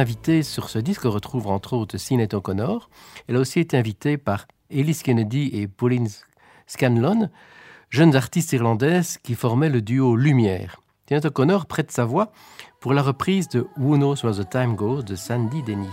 Invités 0.00 0.42
sur 0.42 0.68
ce 0.68 0.78
disque, 0.78 1.02
retrouve 1.02 1.46
entre 1.46 1.74
autres 1.74 1.98
Sinead 1.98 2.34
O'Connor. 2.34 2.90
Elle 3.28 3.36
a 3.36 3.38
aussi 3.38 3.60
été 3.60 3.76
invitée 3.76 4.16
par 4.16 4.46
Ellis 4.70 5.00
Kennedy 5.04 5.50
et 5.52 5.68
Pauline 5.68 6.08
Scanlon, 6.66 7.28
jeunes 7.90 8.16
artistes 8.16 8.52
irlandaises 8.52 9.18
qui 9.18 9.34
formaient 9.34 9.68
le 9.68 9.82
duo 9.82 10.16
Lumière. 10.16 10.80
Sinead 11.06 11.26
O'Connor 11.26 11.66
prête 11.66 11.90
sa 11.90 12.04
voix 12.04 12.32
pour 12.80 12.94
la 12.94 13.02
reprise 13.02 13.48
de 13.48 13.66
Who 13.76 13.96
Knows 13.96 14.24
Where 14.24 14.34
the 14.34 14.48
Time 14.48 14.74
Goes 14.74 15.02
de 15.02 15.14
Sandy 15.14 15.62
Denny. 15.62 15.88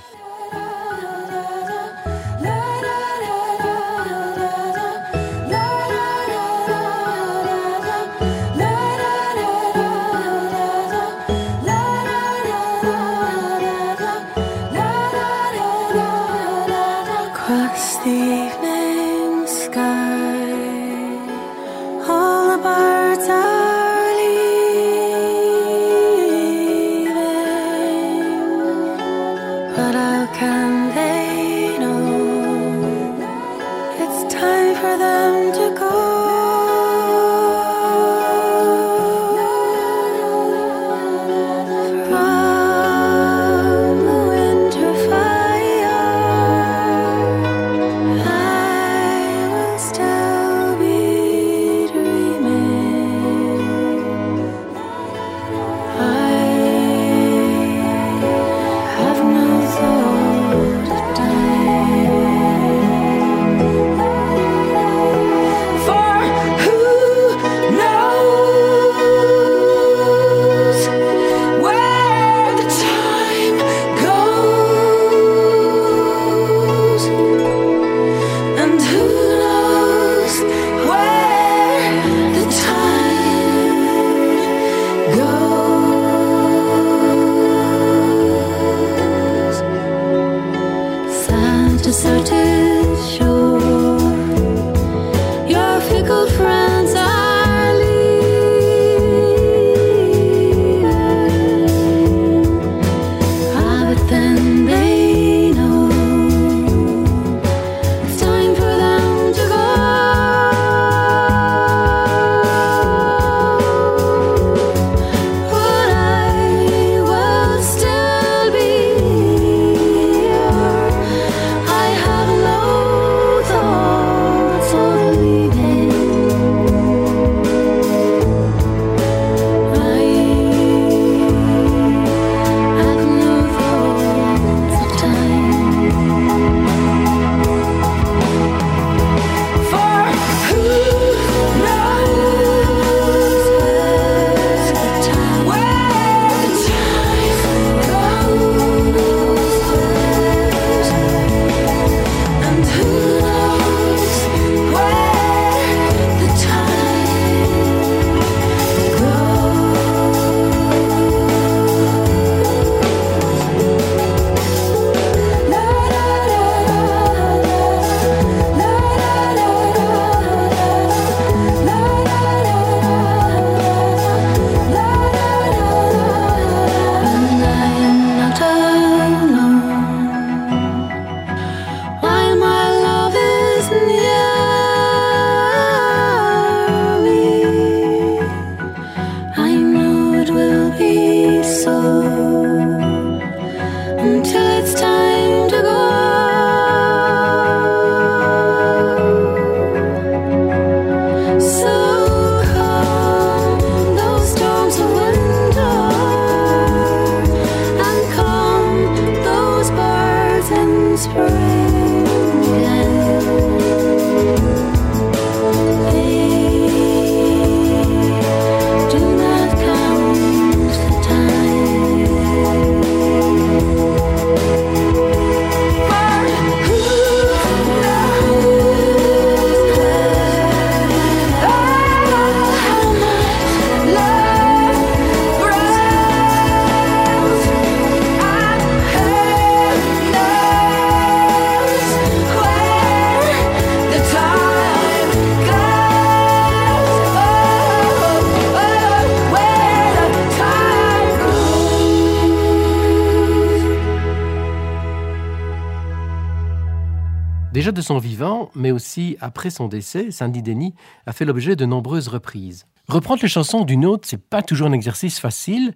Son 257.87 257.97
vivant, 257.99 258.49
mais 258.53 258.71
aussi 258.71 259.17
après 259.21 259.49
son 259.49 259.67
décès, 259.67 260.11
Sandy 260.11 260.41
Denny 260.41 260.73
a 261.05 261.13
fait 261.13 261.23
l'objet 261.23 261.55
de 261.55 261.65
nombreuses 261.65 262.09
reprises. 262.09 262.65
Reprendre 262.89 263.21
les 263.21 263.29
chansons 263.29 263.63
d'une 263.63 263.85
autre, 263.85 264.07
c'est 264.07 264.21
pas 264.21 264.41
toujours 264.41 264.67
un 264.67 264.73
exercice 264.73 265.19
facile 265.19 265.73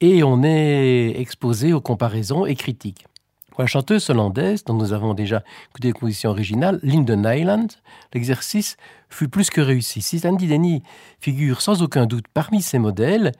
et 0.00 0.24
on 0.24 0.42
est 0.42 1.14
exposé 1.16 1.72
aux 1.72 1.80
comparaisons 1.80 2.44
et 2.44 2.56
critiques. 2.56 3.06
Pour 3.50 3.62
la 3.62 3.66
chanteuse 3.68 4.10
hollandaise, 4.10 4.64
dont 4.64 4.74
nous 4.74 4.92
avons 4.92 5.14
déjà 5.14 5.44
écouté 5.70 5.88
les 5.88 5.92
compositions 5.92 6.30
originales, 6.30 6.80
Linden 6.82 7.24
Island, 7.24 7.72
l'exercice 8.14 8.76
fut 9.08 9.28
plus 9.28 9.50
que 9.50 9.60
réussi. 9.60 10.02
Si 10.02 10.18
Sandy 10.18 10.48
Denny 10.48 10.82
figure 11.20 11.60
sans 11.60 11.82
aucun 11.82 12.06
doute 12.06 12.26
parmi 12.34 12.62
ces 12.62 12.78
modèles, 12.80 13.30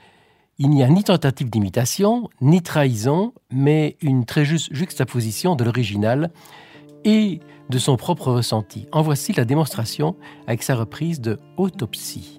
il 0.59 0.71
n'y 0.71 0.85
a 0.85 0.89
ni 0.89 1.03
tentative 1.03 1.51
d'imitation, 1.51 2.31
ni 2.41 2.63
trahison, 2.63 3.33
mais 3.53 3.97
une 4.03 4.25
très 4.25 4.45
juste 4.45 4.73
juxtaposition 4.73 5.57
de 5.57 5.65
l'original 5.65 6.31
et 7.05 7.41
de 7.71 7.79
son 7.79 7.97
propre 7.97 8.33
ressenti. 8.33 8.87
En 8.93 9.03
voici 9.03 9.33
la 9.33 9.45
démonstration 9.45 10.17
avec 10.47 10.63
sa 10.63 10.75
reprise 10.75 11.21
de 11.21 11.39
Autopsie. 11.57 12.39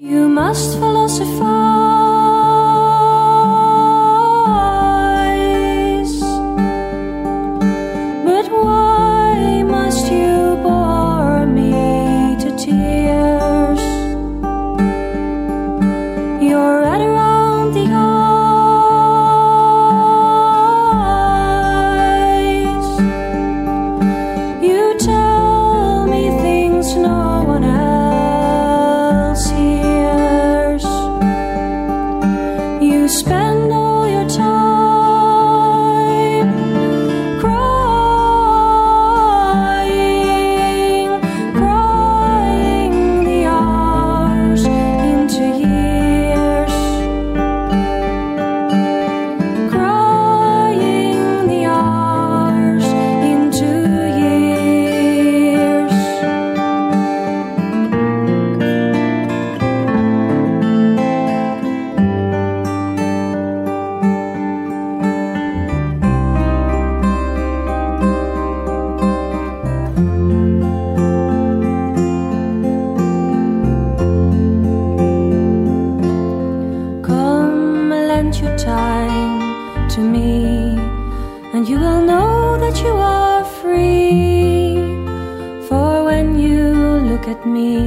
At 87.30 87.45
me, 87.45 87.77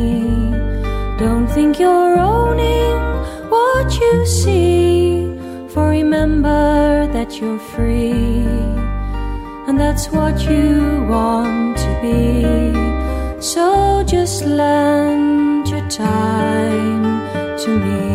don't 1.18 1.48
think 1.48 1.80
you're 1.80 2.16
owning 2.16 2.98
what 3.50 3.88
you 4.00 4.24
see. 4.24 5.36
For 5.72 5.88
remember 5.88 7.08
that 7.12 7.40
you're 7.40 7.64
free, 7.74 8.46
and 9.66 9.76
that's 9.80 10.06
what 10.10 10.36
you 10.48 11.04
want 11.14 11.76
to 11.84 11.90
be. 12.04 13.42
So 13.42 14.04
just 14.06 14.44
lend 14.44 15.68
your 15.68 15.88
time 15.88 17.04
to 17.62 17.70
me. 17.84 18.11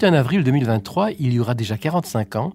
21 0.00 0.14
avril 0.14 0.44
2023, 0.44 1.10
il 1.18 1.32
y 1.32 1.40
aura 1.40 1.54
déjà 1.54 1.76
45 1.76 2.36
ans 2.36 2.52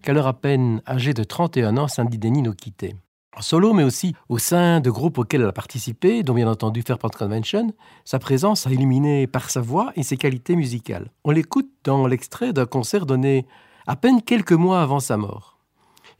qu'alors 0.00 0.26
à 0.26 0.32
peine 0.32 0.80
âgée 0.88 1.12
de 1.12 1.24
31 1.24 1.76
ans, 1.76 1.88
Sandy 1.88 2.16
Denny 2.16 2.40
nous 2.40 2.54
quittait. 2.54 2.94
En 3.36 3.42
solo, 3.42 3.74
mais 3.74 3.82
aussi 3.82 4.14
au 4.30 4.38
sein 4.38 4.80
de 4.80 4.88
groupes 4.88 5.18
auxquels 5.18 5.42
elle 5.42 5.48
a 5.48 5.52
participé, 5.52 6.22
dont 6.22 6.32
bien 6.32 6.48
entendu 6.48 6.80
Fairport 6.80 7.10
Convention, 7.10 7.74
sa 8.06 8.18
présence 8.18 8.66
a 8.66 8.70
illuminé 8.70 9.26
par 9.26 9.50
sa 9.50 9.60
voix 9.60 9.92
et 9.94 10.02
ses 10.02 10.16
qualités 10.16 10.56
musicales. 10.56 11.10
On 11.22 11.32
l'écoute 11.32 11.68
dans 11.84 12.06
l'extrait 12.06 12.54
d'un 12.54 12.64
concert 12.64 13.04
donné 13.04 13.46
à 13.86 13.94
peine 13.94 14.22
quelques 14.22 14.52
mois 14.52 14.80
avant 14.80 15.00
sa 15.00 15.18
mort. 15.18 15.58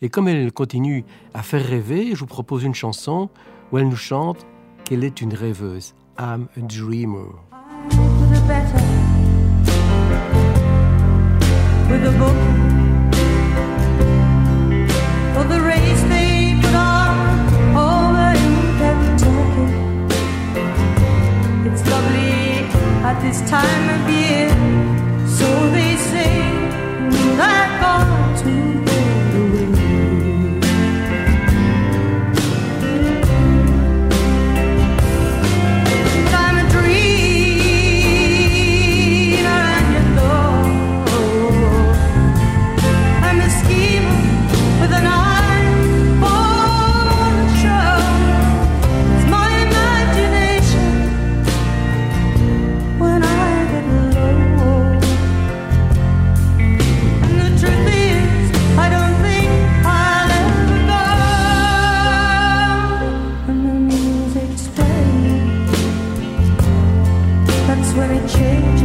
Et 0.03 0.11
comme 0.11 0.29
elle 0.29 0.53
continue 0.53 1.07
à 1.33 1.43
faire 1.43 1.65
rêver, 1.65 2.11
je 2.13 2.21
vous 2.21 2.27
propose 2.27 2.65
une 2.65 2.75
chanson 2.75 3.31
où 3.73 3.79
elle 3.79 3.89
nous 3.89 3.97
chante 3.97 4.47
qu'elle 4.85 5.05
est 5.05 5.23
une 5.23 5.33
rêveuse. 5.33 5.95
I'm 6.19 6.49
a 6.55 6.61
dreamer. 6.61 7.33
With 11.91 12.05
a 12.05 12.11
book 12.19 12.41
for 15.35 15.45
the 15.53 15.61
race 15.61 16.03
they 16.15 16.59
put 16.63 16.75
on 16.75 17.15
over 17.77 18.29
in 18.45 18.55
Kentucky. 18.81 19.69
It's 21.69 21.83
lovely 21.89 22.67
at 23.09 23.17
this 23.23 23.39
time 23.49 23.87
of 23.97 24.01
year, 24.11 24.49
so 25.29 25.47
they 25.71 25.97
say. 25.97 26.67
and 27.31 27.41
I've 27.41 28.86
change. 68.29 68.76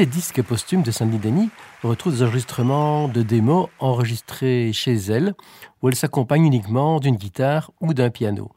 Les 0.00 0.06
disques 0.06 0.40
posthumes 0.40 0.82
de 0.82 0.90
Sandy 0.90 1.18
Denny, 1.18 1.50
on 1.84 1.92
des 1.92 2.22
enregistrements 2.22 3.06
de 3.06 3.20
démos 3.20 3.68
enregistrés 3.80 4.72
chez 4.72 4.94
elle, 4.94 5.34
où 5.82 5.90
elle 5.90 5.94
s'accompagne 5.94 6.46
uniquement 6.46 7.00
d'une 7.00 7.16
guitare 7.16 7.70
ou 7.82 7.92
d'un 7.92 8.08
piano. 8.08 8.50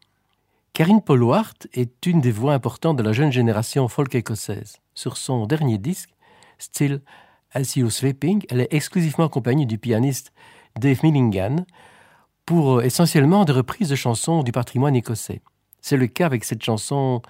Karine 0.72 1.02
Polwart 1.02 1.68
est 1.74 2.06
une 2.06 2.22
des 2.22 2.32
voix 2.32 2.54
importantes 2.54 2.96
de 2.96 3.04
la 3.04 3.12
jeune 3.12 3.34
génération 3.34 3.90
folk 3.90 4.16
écossaise. 4.16 4.78
Sur 4.96 5.18
son 5.18 5.46
dernier 5.46 5.78
disque, 5.78 6.12
Still 6.60 7.02
As 7.52 7.76
You 7.76 7.90
Sleeping, 7.90 8.46
elle 8.50 8.62
est 8.62 8.74
exclusivement 8.74 9.26
accompagnée 9.26 9.66
du 9.66 9.78
pianiste 9.78 10.32
Dave 10.80 11.04
Milligan 11.04 11.66
pour 12.46 12.78
euh, 12.80 12.84
essentiellement 12.84 13.44
des 13.44 13.52
reprises 13.52 13.90
de 13.90 13.96
chansons 13.96 14.44
du 14.44 14.54
patrimoine 14.54 14.96
écossais. 14.96 15.42
C'est 15.82 15.98
le 15.98 16.08
cas 16.08 16.26
avec 16.26 16.46
cette 16.46 16.64
chanson 16.64 17.22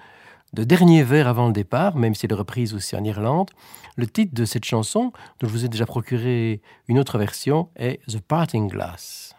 de 0.52 0.62
dernier 0.62 1.02
vers 1.02 1.26
avant 1.26 1.48
le 1.48 1.52
départ, 1.52 1.96
même 1.96 2.14
si 2.14 2.26
elle 2.26 2.32
est 2.32 2.36
reprise 2.36 2.74
aussi 2.74 2.94
en 2.94 3.02
Irlande. 3.02 3.50
Le 3.96 4.06
titre 4.08 4.34
de 4.34 4.44
cette 4.44 4.64
chanson, 4.64 5.12
dont 5.40 5.46
je 5.46 5.52
vous 5.52 5.64
ai 5.64 5.68
déjà 5.68 5.86
procuré 5.86 6.60
une 6.88 6.98
autre 6.98 7.16
version, 7.16 7.68
est 7.76 8.00
The 8.08 8.20
Parting 8.20 8.68
Glass. 8.68 9.34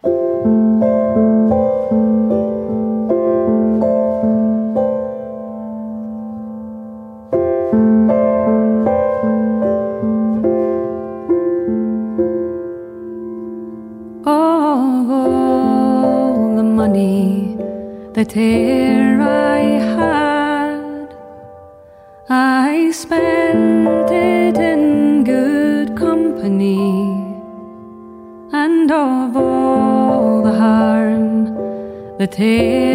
tale. 32.36 32.85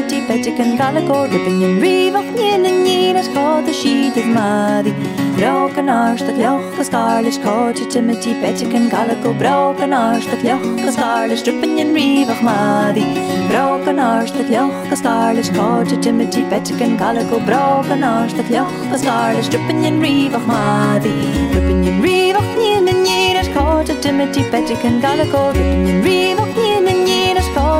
community 0.00 0.20
Petyken 0.28 0.78
daleko 0.78 1.16
Rypynien 1.30 1.80
rivoch 1.82 2.28
nienen 2.36 2.76
ninas 2.84 3.28
Kota 3.34 3.72
sheeted 3.72 4.26
mari 4.36 4.92
Broken 5.36 5.86
arsh 5.94 6.24
the 6.26 6.32
cloch 6.38 6.76
the 6.76 6.84
scarlet 6.84 7.36
Kota 7.44 7.84
timidity 7.92 8.32
Petyken 8.42 8.88
galako 8.90 9.36
Broken 9.38 9.90
arsh 9.90 10.28
the 10.30 10.36
cloch 10.42 10.62
the 10.84 10.92
scarlet 10.92 11.44
Rypynien 11.48 11.92
rivoch 11.98 12.42
mari 12.42 13.04
Broken 13.50 13.96
arsh 13.96 14.32
the 14.36 14.44
cloch 14.50 14.90
the 14.90 14.96
scarlet 14.96 15.50
Kota 15.58 15.96
timidity 16.00 16.42
Petyken 16.52 16.96
galako 17.02 17.44
Broken 17.50 18.00
arsh 18.12 18.36
the 18.36 18.44
cloch 18.44 18.72
the 18.92 18.98
scarlet 18.98 19.52
Rypynien 19.56 20.00
rivoch 20.06 20.46
mari 20.54 21.16
Rypynien 21.56 22.00
rivoch 22.06 22.50
nienen 22.62 23.02
ninas 23.08 23.48
Kota 23.58 24.00
timidity 24.00 24.48
Petyken 24.54 25.00
galako 25.06 25.44
Rypynien 25.58 26.02
rivoch 26.08 26.56
nienen 26.62 26.99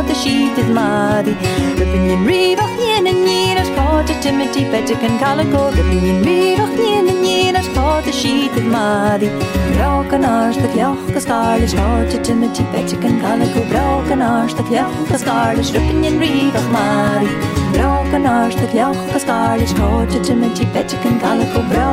fod 0.00 0.10
y 0.12 0.16
sydd 0.16 0.68
maru 0.72 1.32
Rybyn 1.76 2.06
yn 2.14 2.22
rif 2.24 2.60
o'ch 2.62 2.76
nien 2.78 3.08
yn 3.10 3.18
and 3.20 3.58
ar 3.60 3.68
chod 3.74 4.12
y 4.12 4.14
tymydi 4.24 4.62
bedych 4.72 5.02
yn 5.04 5.18
cael 5.20 5.42
y 5.42 5.44
go 5.50 5.66
Rybyn 5.74 6.06
yn 6.08 6.22
rif 6.24 6.62
o'ch 6.64 6.72
nien 6.78 7.10
yn 7.12 7.20
nien 7.20 7.58
ar 7.60 7.68
chod 7.74 8.08
y 8.08 8.14
sydd 8.16 8.56
maru 8.72 9.28
Brog 9.74 10.14
yn 10.16 10.24
The 10.24 10.56
dy 10.56 10.70
glioch 10.72 11.04
gys 11.12 11.28
gael 11.28 11.66
ys 11.66 11.76
chod 11.76 12.16
y 12.16 12.22
tymydi 12.30 12.64
bedych 12.72 13.04
yn 13.10 13.20
cael 13.20 13.44
y 13.44 13.50
go 13.52 13.66
Brog 13.74 14.08
yn 14.16 14.24
ars 14.24 14.56
dy 14.56 14.64
glioch 14.70 14.96
gys 15.10 15.26
gael 15.28 15.60
ys 15.60 15.74
rybyn 15.76 16.08
yn 16.14 16.18
rif 16.24 16.56
o'ch 16.62 16.72
maru 16.72 17.36
Brog 17.76 18.16
yn 18.16 18.30
ars 18.30 18.56
dy 18.56 18.72
glioch 18.72 19.04
gys 19.12 19.28
gael 19.28 19.68
ys 19.68 19.76
chod 19.76 20.16
y 20.16 20.24
The 20.24 20.72
bedych 20.78 21.08
yn 21.12 21.20
cael 21.20 21.44
y 21.44 21.52
go 21.52 21.66
Brog 21.74 21.90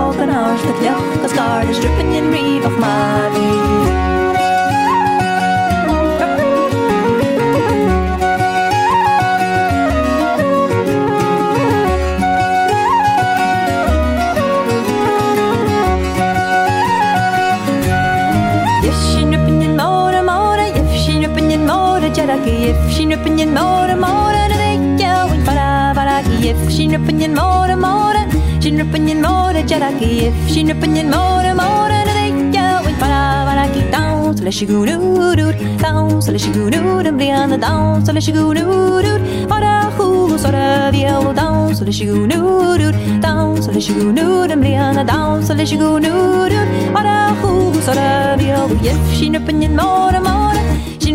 Skidhoppingen 22.98 23.52
morgen, 23.54 24.00
morgen 24.02 24.52
og 24.52 24.58
drikke 24.58 25.10
win 25.30 25.42
para 25.46 25.94
Barakiyev. 25.94 26.58
Skidhoppingen 26.66 27.36
morgen, 27.36 27.80
morgen. 27.80 28.32
Skidhoppingen 28.58 29.22
morgen, 29.22 29.68
Jarakiyev. 29.70 30.34
Skidhoppingen 30.50 31.12
morgen, 31.14 31.60
morgen 31.62 32.10
og 32.10 32.10
drikke 32.10 32.64
win 32.88 32.98
para 32.98 33.20
Baraki. 33.46 33.84
Dans 33.94 34.42
og 34.42 34.48
lesje 34.48 34.66
gulurur. 34.66 35.54
Dans 35.84 36.26
og 36.28 36.34
lesje 36.34 36.50
gulurur. 36.56 37.12
Blinde 37.20 37.62
dans 37.62 38.10
og 38.10 38.18
lesje 38.18 38.34
gulurur. 38.34 39.22
Para 39.48 39.76
hul 40.00 40.34
sora 40.40 40.90
vielo 40.90 41.36
dans 41.38 41.80
og 41.80 41.86
lesje 41.86 42.10
gulurur. 42.10 42.98
Dans 43.22 43.68
og 43.68 43.74
lesje 43.78 43.94
gulurur. 43.94 44.56
Blinde 44.58 45.06
dans 45.14 45.50
og 45.50 45.62
lesje 45.62 45.78
gulurur. 45.78 46.66
Para 46.98 47.18
hul 47.44 47.78
sora 47.86 48.36
vielo. 48.42 48.82
Jev. 48.82 48.98
Skidhoppingen 49.14 49.78
morgen, 49.78 50.24
morgen 50.24 50.67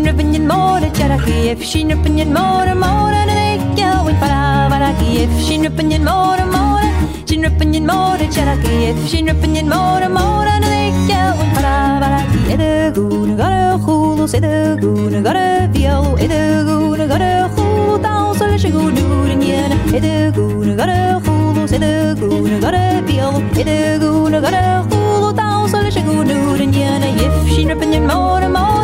rinyin 0.05 0.45
mora 0.47 0.89
charakiev 0.97 1.61
shin 1.71 1.89
rinyin 2.05 2.31
mora 2.37 2.73
mora 2.83 3.21
nekya 3.29 3.89
win 4.05 4.15
para 4.21 4.67
varakiev 4.71 5.31
shin 5.45 5.63
rinyin 5.77 6.03
mora 6.09 6.45
mora 6.53 6.89
shin 7.29 7.43
rinyin 7.59 7.89
a 7.89 8.27
charakiev 8.35 8.97
shin 9.11 9.27
rinyin 9.43 9.71
a 9.71 10.09
mora 10.17 10.55
nekya 10.65 11.21
win 11.39 11.49
para 11.55 11.73
varakiev 12.03 12.51
edegune 12.55 13.33
a 13.39 13.77
khulu 13.85 14.25
a 14.33 15.21
gare 15.27 15.47
viol 15.73 16.05
edegune 16.25 17.05
gare 17.13 17.31
khulu 17.55 17.97
taus 18.07 18.39
le 18.51 18.57
shigune 18.63 19.03
rinyin 19.29 19.73
edegune 19.99 20.75
gare 20.81 20.99
khulu 21.25 21.67
sedegune 21.73 22.59
cool 22.63 22.79
viol 23.09 23.35
edegune 23.63 24.39
gare 24.47 24.63
a 24.93 25.33
taus 25.41 25.73
le 25.85 25.91
shigune 25.97 26.35
rinyin 26.61 27.03
yef 27.21 27.35
shin 27.55 27.69
rinyin 27.81 28.05
mora 28.13 28.49
mora 28.57 28.82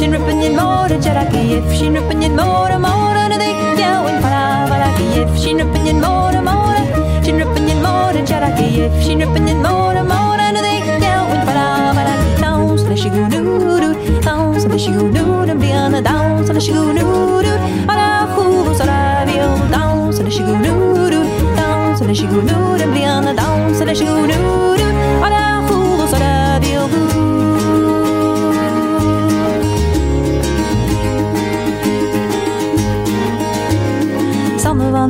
Shin 0.00 0.12
rippen 0.12 0.40
yin 0.42 0.56
mora 0.56 0.96
charaki 1.04 1.40
if 1.56 1.78
shin 1.78 1.92
rippen 1.94 2.22
yin 2.22 2.34
mora 2.34 2.78
mora 2.84 3.24
na 3.30 3.36
dik 3.42 3.78
ya 3.80 3.90
win 4.04 4.16
para 4.22 4.44
para 4.70 4.88
ki 4.96 5.04
if 5.22 5.32
shin 5.42 5.58
rippen 5.58 5.84
yin 5.88 6.00
mora 6.04 6.40
mora 6.48 6.80
shin 7.24 7.36
rippen 7.40 7.68
yin 7.68 7.82
mora 7.86 8.22
charaki 8.30 8.68
if 8.86 8.94
shin 9.04 9.18
rippen 9.22 9.46
yin 9.48 9.60
mora 9.66 10.02
mora 10.12 10.46
na 10.56 10.62
dik 10.66 10.88
ya 11.04 11.16
win 11.30 11.42
para 11.48 11.66
para 11.98 12.14
ki 12.22 12.40
taus 12.42 12.82
na 12.88 12.96
shigu 13.02 13.22
nu 13.34 13.42
ru 13.82 13.90
taus 14.28 14.64
na 14.72 14.78
shigu 14.84 15.04
nu 15.16 15.26
na 15.50 15.54
biana 15.62 16.00
taus 16.08 16.48
na 16.56 16.60
shigu 16.66 16.86
nu 16.98 17.06
ru 17.46 17.54
ala 17.92 18.08
khu 18.34 18.46
sara 18.80 18.98
bio 19.28 19.48
taus 19.76 20.18
na 20.26 20.30
shigu 20.38 20.56
nu 20.66 20.74
ru 21.14 21.22
taus 21.60 22.00
na 22.08 22.14
shigu 22.22 22.40
nu 22.50 22.58
na 22.82 22.86
biana 22.96 23.36
taus 23.42 23.84
na 23.90 24.00
shigu 24.02 24.20
nu 24.32 24.40
ru 24.80 24.88
ala 25.28 25.44
khu 25.68 25.78
sara 26.14 26.34
bio 26.64 26.88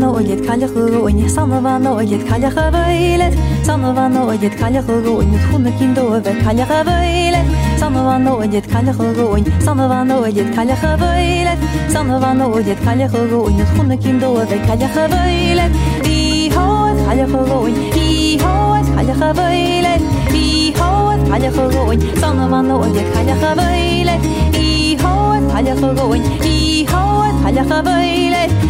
vano 0.00 0.16
og 0.16 0.24
jet 0.24 0.40
kalle 0.46 0.66
khuru 0.66 1.00
og 1.04 1.12
ni 1.14 1.28
sanne 1.28 1.58
vano 1.64 1.90
og 2.00 2.04
jet 2.10 2.22
kalle 2.28 2.48
khavailet 2.56 3.34
sanne 3.66 3.90
vano 3.96 4.20
og 4.32 4.42
jet 4.42 4.54
kalle 4.60 4.80
khuru 4.86 5.12
og 5.18 5.24
ni 5.30 5.38
khunne 5.44 5.72
kindo 5.78 6.02
og 6.14 6.24
vet 6.24 6.38
kalle 6.44 6.64
khavailet 6.70 7.50
sanne 7.80 8.04
vano 8.06 8.32
og 8.36 8.54
jet 8.54 8.66
kalle 8.72 8.92
khuru 8.98 9.26
og 9.34 9.40
ni 9.44 9.52
sanne 9.66 9.88
vano 9.90 10.16
og 10.24 10.30
jet 10.36 10.48
kalle 10.54 10.76
khavailet 10.82 11.60
sanne 11.92 12.20
vano 12.22 12.46
og 12.54 12.62
jet 12.68 12.80
kalle 12.86 13.08
khuru 13.12 13.42
og 13.44 13.52
ni 13.58 13.64
khunne 13.74 13.96
kindo 14.02 14.32
og 14.40 14.50
vet 14.50 14.64
kalle 14.70 14.88
khavailet 14.94 15.76
vi 16.06 16.48
hot 16.56 16.96
kalle 17.06 17.28
khuru 17.32 17.58
og 17.58 17.68
vi 17.94 18.38
hot 18.44 18.90
kalle 18.96 19.14
khavailet 19.20 20.02
vi 20.32 20.46
hot 20.80 21.20
kalle 21.30 21.52
khuru 21.58 21.84
og 21.92 22.08
sanne 22.24 22.50
vano 22.56 22.80
og 22.86 22.96
jet 22.96 23.12
kalle 23.18 23.36
khavailet 23.44 24.20
i 24.64 24.96
hot 25.04 25.52
kalle 25.54 25.78
khuru 25.80 26.08
og 26.08 26.44
i 26.56 26.86
hot 26.92 27.44
kalle 27.44 27.68
khavailet 27.68 28.69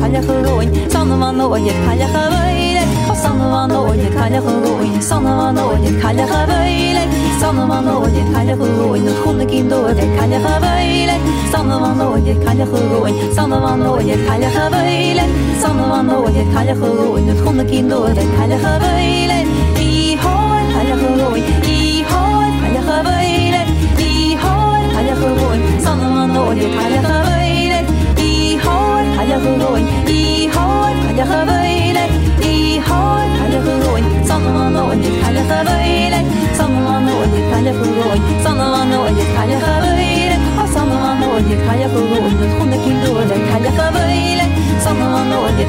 Paljakalóny, 0.00 0.84
szanovan 0.88 1.40
ónyit, 1.40 1.84
paljakalóileg, 1.84 2.88
a 3.08 3.14
szanovan 3.14 3.76
ónyit, 3.76 4.14
paljakalóny, 4.14 5.00
szanovan 5.00 5.58
ónyit, 5.58 6.00
paljakalóileg, 6.00 7.08
szanovan 7.40 7.96
ónyit, 7.96 8.30
paljakalóny, 8.32 9.08
hunnagin 9.24 9.68
dóde, 9.68 10.04
paljakalóileg, 10.16 11.20
szanovan 11.52 12.00
ónyit, 12.10 12.38
paljakalóny, 12.44 13.14
szanovan 13.34 13.86
ónyit, 13.88 14.26
paljakalóileg, 14.26 15.28
szanovan 15.60 16.10
ónyit, 16.10 16.52
paljakalóny, 16.52 17.40
hunnagin 17.44 17.88
dóde, 17.88 18.22
paljakalóileg, 18.36 19.46
ihaj, 19.78 20.64
paljakalóny, 20.72 21.44
ihaj, 21.66 22.50
paljakalóileg, 22.60 23.66
ihaj, 23.98 24.86
paljakalóny, 24.94 25.80
szanovan 25.84 26.36
ónyit, 26.48 26.74
paljakalóny, 26.74 27.25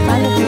falo 0.06 0.36
que 0.36 0.44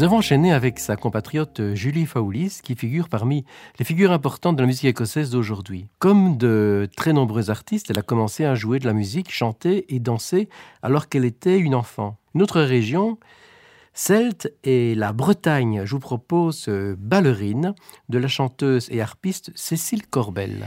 Nous 0.00 0.06
avons 0.06 0.16
enchaîné 0.16 0.50
avec 0.50 0.78
sa 0.78 0.96
compatriote 0.96 1.74
Julie 1.74 2.06
Faulis, 2.06 2.60
qui 2.62 2.74
figure 2.74 3.10
parmi 3.10 3.44
les 3.78 3.84
figures 3.84 4.12
importantes 4.12 4.56
de 4.56 4.62
la 4.62 4.66
musique 4.66 4.86
écossaise 4.86 5.28
d'aujourd'hui. 5.28 5.88
Comme 5.98 6.38
de 6.38 6.88
très 6.96 7.12
nombreux 7.12 7.50
artistes, 7.50 7.90
elle 7.90 7.98
a 7.98 8.02
commencé 8.02 8.46
à 8.46 8.54
jouer 8.54 8.78
de 8.78 8.86
la 8.86 8.94
musique, 8.94 9.30
chanter 9.30 9.94
et 9.94 9.98
danser 9.98 10.48
alors 10.82 11.10
qu'elle 11.10 11.26
était 11.26 11.58
une 11.58 11.74
enfant. 11.74 12.16
Une 12.34 12.40
autre 12.40 12.62
région, 12.62 13.18
celte, 13.92 14.50
est 14.64 14.96
la 14.96 15.12
Bretagne. 15.12 15.82
Je 15.84 15.92
vous 15.92 16.00
propose 16.00 16.64
euh, 16.68 16.96
Ballerine 16.98 17.74
de 18.08 18.16
la 18.16 18.28
chanteuse 18.28 18.88
et 18.90 19.02
harpiste 19.02 19.52
Cécile 19.54 20.06
Corbel. 20.06 20.64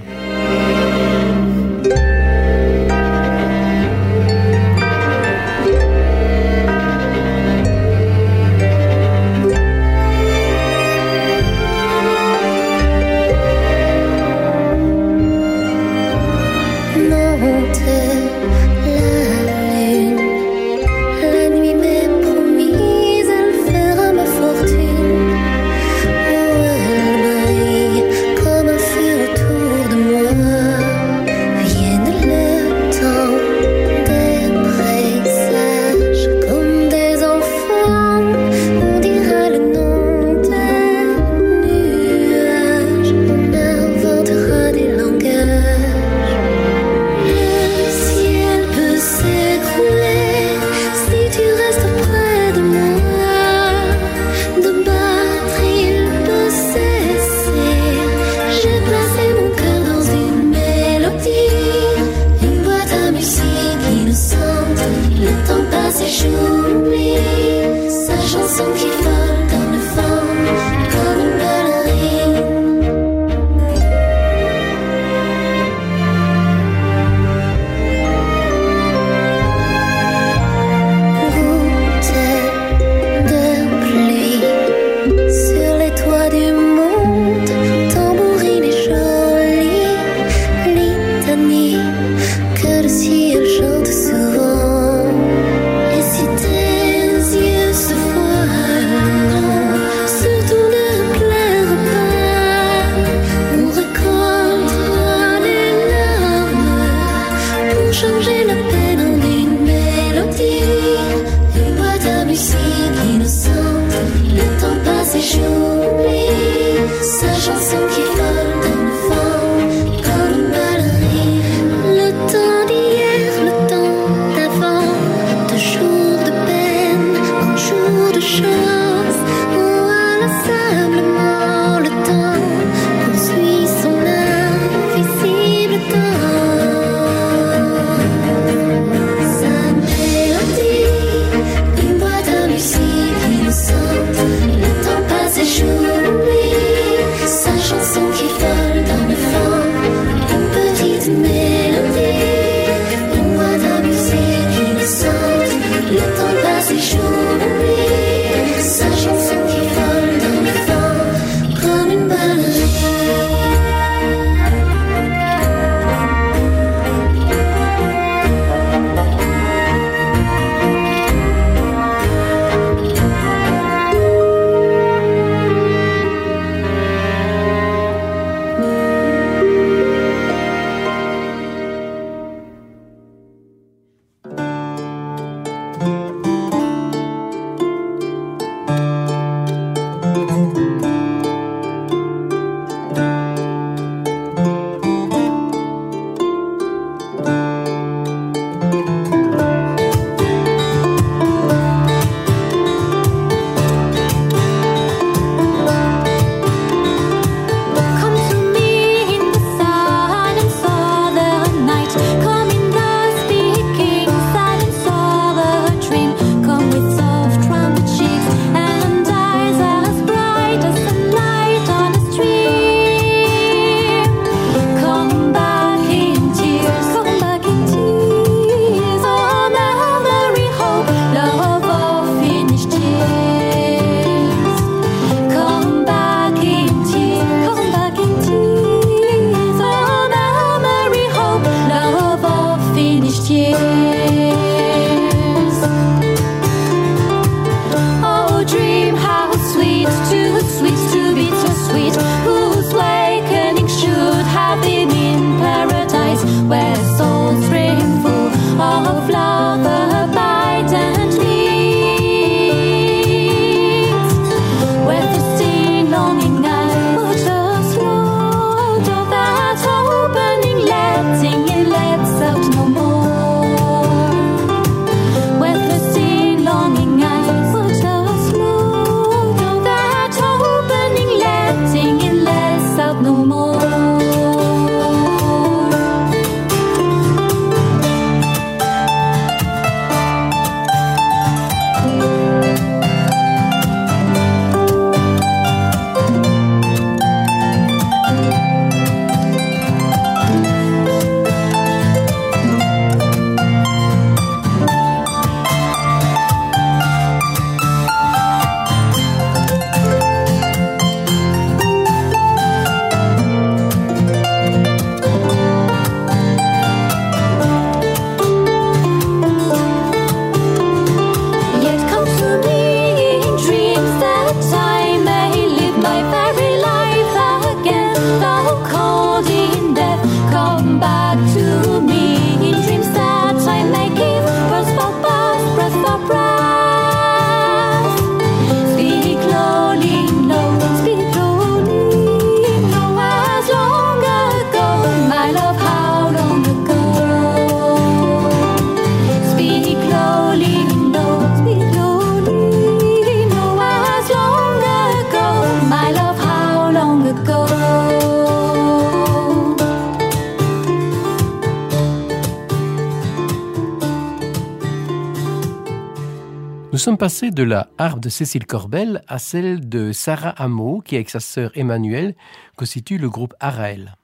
Sommes 366.83 366.97
passés 366.97 367.31
de 367.31 367.43
la 367.43 367.69
harpe 367.77 368.01
de 368.01 368.09
Cécile 368.09 368.45
Corbel 368.45 369.03
à 369.07 369.17
celle 369.17 369.69
de 369.69 369.93
Sarah 369.93 370.31
Hameau, 370.31 370.81
qui 370.81 370.95
avec 370.95 371.09
sa 371.09 371.21
sœur 371.21 371.49
Emmanuelle 371.55 372.13
constitue 372.57 372.97
le 372.97 373.09
groupe 373.09 373.33
Araël. 373.39 373.95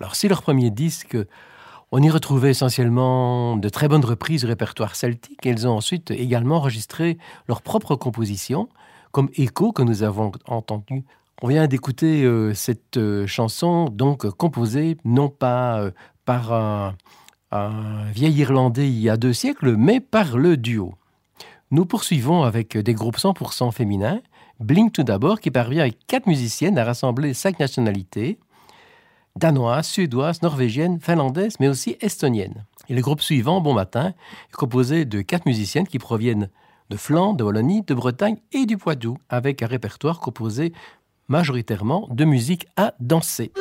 Alors 0.00 0.16
si 0.16 0.26
leur 0.26 0.40
premier 0.40 0.70
disque, 0.70 1.18
on 1.92 2.02
y 2.02 2.08
retrouvait 2.08 2.52
essentiellement 2.52 3.58
de 3.58 3.68
très 3.68 3.88
bonnes 3.88 4.06
reprises 4.06 4.40
du 4.40 4.46
répertoire 4.46 4.96
celtique, 4.96 5.44
elles 5.44 5.68
ont 5.68 5.72
ensuite 5.72 6.10
également 6.10 6.56
enregistré 6.56 7.18
leurs 7.46 7.60
propres 7.60 7.94
compositions, 7.94 8.70
comme 9.12 9.28
Echo 9.36 9.72
que 9.72 9.82
nous 9.82 10.02
avons 10.02 10.32
entendu. 10.46 11.04
On 11.42 11.48
vient 11.48 11.66
d'écouter 11.66 12.24
euh, 12.24 12.54
cette 12.54 12.96
euh, 12.96 13.26
chanson 13.26 13.90
donc 13.90 14.26
composée 14.30 14.96
non 15.04 15.28
pas 15.28 15.82
euh, 15.82 15.90
par 16.24 16.54
un 17.52 18.10
vieil 18.12 18.38
Irlandais 18.38 18.88
il 18.88 18.98
y 18.98 19.10
a 19.10 19.18
deux 19.18 19.34
siècles, 19.34 19.76
mais 19.76 20.00
par 20.00 20.38
le 20.38 20.56
duo. 20.56 20.94
Nous 21.70 21.84
poursuivons 21.84 22.44
avec 22.44 22.78
des 22.78 22.94
groupes 22.94 23.18
100% 23.18 23.72
féminins. 23.72 24.20
Blink 24.58 24.92
tout 24.92 25.02
d'abord, 25.02 25.40
qui 25.40 25.50
parvient 25.50 25.82
avec 25.82 26.06
quatre 26.06 26.26
musiciennes 26.26 26.78
à 26.78 26.84
rassembler 26.84 27.34
cinq 27.34 27.58
nationalités 27.60 28.38
danoises, 29.36 29.86
suédoises, 29.86 30.42
norvégiennes, 30.42 30.98
finlandaises, 30.98 31.60
mais 31.60 31.68
aussi 31.68 31.96
estoniennes. 32.00 32.64
Et 32.88 32.94
le 32.94 33.02
groupe 33.02 33.20
suivant, 33.20 33.60
Bon 33.60 33.74
Matin, 33.74 34.14
est 34.50 34.56
composé 34.56 35.04
de 35.04 35.20
quatre 35.20 35.46
musiciennes 35.46 35.86
qui 35.86 35.98
proviennent 35.98 36.48
de 36.90 36.96
Flandre, 36.96 37.36
de 37.36 37.44
Wallonie, 37.44 37.82
de 37.82 37.94
Bretagne 37.94 38.38
et 38.52 38.66
du 38.66 38.78
Poitou, 38.78 39.18
avec 39.28 39.62
un 39.62 39.66
répertoire 39.66 40.20
composé 40.20 40.72
majoritairement 41.28 42.08
de 42.10 42.24
musique 42.24 42.66
à 42.76 42.94
danser. 42.98 43.52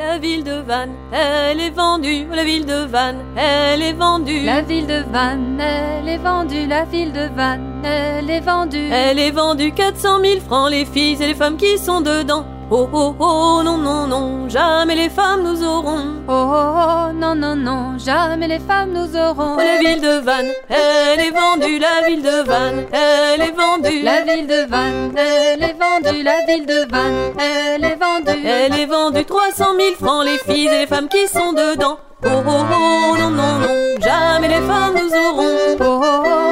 La 0.00 0.16
ville 0.16 0.44
de 0.44 0.62
Vannes, 0.66 0.94
elle 1.12 1.60
est 1.60 1.76
vendue. 1.76 2.26
La 2.32 2.42
ville 2.42 2.64
de 2.64 2.86
Vannes, 2.86 3.22
elle 3.36 3.82
est 3.82 3.92
vendue. 3.92 4.44
La 4.44 4.62
ville 4.62 4.86
de 4.86 5.02
Vannes, 5.12 5.60
elle 5.60 6.08
est 6.08 6.16
vendue. 6.16 6.66
La 6.66 6.86
ville 6.86 7.12
de 7.12 7.28
Vannes, 7.36 7.82
elle 7.84 8.30
est 8.30 8.40
vendue. 8.40 8.88
Elle 8.90 9.18
est 9.18 9.30
vendue 9.30 9.72
400 9.72 10.20
000 10.24 10.40
francs, 10.40 10.70
les 10.70 10.86
filles 10.86 11.22
et 11.22 11.26
les 11.26 11.34
femmes 11.34 11.58
qui 11.58 11.76
sont 11.76 12.00
dedans. 12.00 12.46
Oh 12.72 12.88
oh 12.92 13.16
oh, 13.18 13.62
non 13.64 13.78
non 13.78 14.06
non, 14.06 14.48
jamais 14.48 14.94
les 14.94 15.08
femmes 15.08 15.42
nous 15.42 15.60
auront. 15.64 16.22
Oh 16.28 16.32
oh 16.32 16.76
oh, 16.76 17.12
non 17.12 17.34
non 17.34 17.56
non, 17.56 17.98
jamais 17.98 18.46
les 18.46 18.60
femmes 18.60 18.92
nous 18.92 19.16
auront. 19.16 19.56
La 19.56 19.78
ville 19.78 20.00
de 20.00 20.20
Vannes, 20.20 20.52
elle 20.68 21.18
est 21.18 21.32
vendue. 21.32 21.80
La 21.80 22.06
ville 22.06 22.22
de 22.22 22.44
Vannes, 22.46 22.86
elle 22.92 23.40
est 23.40 23.50
vendue. 23.50 24.02
La 24.02 24.22
ville 24.22 24.46
de 24.46 24.66
Vannes, 24.68 25.12
elle 25.16 25.64
est 25.64 25.76
vendue. 25.80 26.22
La 26.22 26.44
ville 26.46 26.64
de 26.64 26.88
Vannes, 26.88 27.32
elle 27.40 27.84
est 27.84 27.96
vendue. 27.96 28.46
Elle 28.46 28.78
est 28.78 28.86
vendue 28.86 29.24
300 29.24 29.64
000 29.76 29.94
francs, 30.00 30.24
les 30.24 30.38
filles 30.38 30.68
et 30.68 30.78
les 30.82 30.86
femmes 30.86 31.08
qui 31.08 31.26
sont 31.26 31.52
dedans. 31.52 31.98
Oh 32.22 32.28
oh 32.28 32.50
oh, 32.50 33.16
non 33.18 33.30
non 33.30 33.58
non, 33.58 34.00
jamais 34.00 34.46
les 34.46 34.60
femmes 34.60 34.94
nous 34.94 35.12
auront. 35.12 35.76
Oh 35.80 36.00
oh 36.04 36.22
oh, 36.24 36.49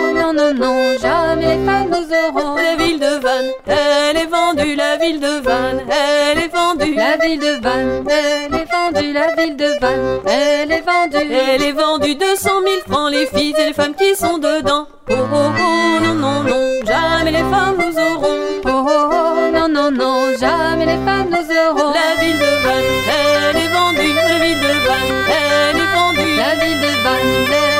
non 0.52 0.54
non 0.54 0.98
jamais 1.00 1.56
les 1.56 1.64
femmes 1.66 1.90
nous 1.90 2.38
auront. 2.38 2.56
La 2.56 2.76
ville 2.76 2.98
de 2.98 3.20
Vannes, 3.20 3.50
elle 3.66 4.16
est 4.16 4.26
vendue. 4.26 4.76
La 4.76 4.96
ville 4.96 5.20
de 5.20 5.40
Vannes, 5.42 5.82
elle 5.88 6.38
est 6.38 6.48
vendue. 6.48 6.94
La 6.94 7.16
ville 7.16 7.40
de 7.40 7.60
Vannes, 7.62 8.04
elle 8.08 8.54
est 8.54 8.70
vendue. 8.70 9.12
La 9.12 9.34
ville 9.34 9.56
de 9.56 9.78
Vannes, 9.80 10.20
elle 10.26 10.72
est 10.72 10.80
vendue. 10.80 11.32
Elle 11.32 11.62
est 11.62 11.72
vendue 11.72 12.14
200 12.14 12.50
000 12.64 12.80
francs, 12.88 13.10
les 13.10 13.26
filles 13.26 13.54
et 13.58 13.66
les 13.66 13.72
femmes 13.72 13.94
qui 13.94 14.14
sont 14.14 14.38
dedans. 14.38 14.86
Oh 15.10 15.14
oh 15.18 15.34
oh, 15.34 16.04
non 16.04 16.14
non 16.14 16.42
non, 16.42 16.86
jamais 16.86 17.30
les 17.30 17.38
femmes 17.38 17.76
nous 17.78 17.98
auront. 17.98 18.38
Oh 18.64 18.68
oh 18.68 19.10
oh, 19.10 19.50
non 19.52 19.68
non 19.68 19.90
non, 19.90 20.36
jamais 20.38 20.86
les 20.86 21.04
femmes 21.04 21.30
nous 21.30 21.48
auront. 21.56 21.92
La 21.92 22.22
ville 22.22 22.38
de 22.38 22.62
Vannes, 22.64 22.84
elle 23.08 23.56
est 23.56 23.68
vendue. 23.68 24.14
La 24.14 24.38
ville 24.44 24.60
de 24.60 24.72
Vannes, 24.86 25.24
elle 25.28 25.78
Vannes, 25.84 26.52
elle 26.52 26.62
est 26.62 27.77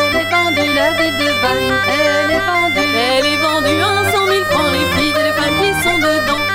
vendue, 0.49 0.75
la 0.75 0.93
ville 0.93 1.17
de 1.17 1.31
Vannes, 1.43 1.81
elle 1.89 2.31
est 2.31 2.39
vendue, 2.39 2.97
elle 2.97 3.27
est 3.27 3.37
vendue 3.37 3.83
en 3.83 4.11
cent 4.11 4.27
mille 4.27 4.45
francs, 4.45 4.73
les 4.73 4.87
filles 4.97 5.15
et 5.19 5.25
les 5.25 5.33
femmes 5.33 5.61
qui 5.61 5.83
sont 5.83 5.99
dedans. 5.99 6.48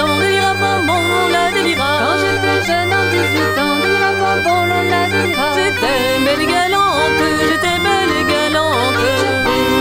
Ans, 0.00 1.28
la 1.30 1.50
délira. 1.52 1.90
Quand 2.00 2.18
j'étais 2.22 2.58
jeune 2.66 2.92
en 2.92 3.04
18 3.10 3.58
ans, 3.58 3.78
bonbon, 4.18 4.60
on 4.62 4.84
la 4.88 5.06
délira. 5.08 5.48
J'étais 5.56 6.18
belle 6.24 6.42
et 6.42 6.46
galante, 6.46 7.22
j'étais 7.48 7.78
belle 7.86 8.12
et 8.20 8.24
galante. 8.24 9.00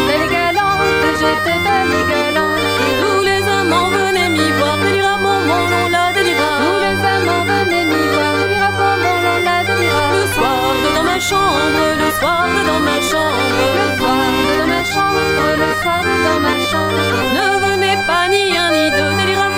Belle 0.08 0.26
et 0.26 0.32
galante, 0.34 0.82
j'étais 1.20 1.60
belle 1.66 1.94
et 2.00 2.06
galante. 2.14 2.60
Tous 3.02 3.22
les 3.24 3.44
amants 3.48 3.90
venaient 3.90 4.30
m'y 4.30 4.50
voir, 4.58 4.78
délira 4.78 5.18
bonbon, 5.18 5.62
on 5.86 5.90
la 5.90 6.12
délira. 6.14 6.50
Tous 6.64 6.80
les 6.86 7.00
amants 7.14 7.44
venaient 7.46 7.86
m'y 7.86 8.04
voir, 8.14 8.72
bonbon, 8.80 9.16
on 9.34 9.40
la 9.48 9.64
délira. 9.68 10.06
Le 10.20 10.26
soir, 10.36 10.60
dans 10.96 11.04
ma 11.04 11.20
chambre, 11.20 11.84
le 12.04 12.10
soir, 12.20 12.48
dans 12.68 12.82
ma 12.90 12.98
chambre. 13.10 13.40
Le 13.80 13.88
soir, 13.98 14.22
dans 14.60 14.68
ma 14.68 14.84
chambre, 14.84 15.20
le 15.64 15.70
soir, 15.82 16.04
dans 16.26 16.40
ma 16.40 16.56
chambre. 16.70 17.02
Ne 17.38 17.48
venez 17.66 17.98
pas 18.08 18.28
ni 18.28 18.58
un 18.58 18.70
ni 18.72 18.86
deux, 18.92 19.14
délira 19.20 19.50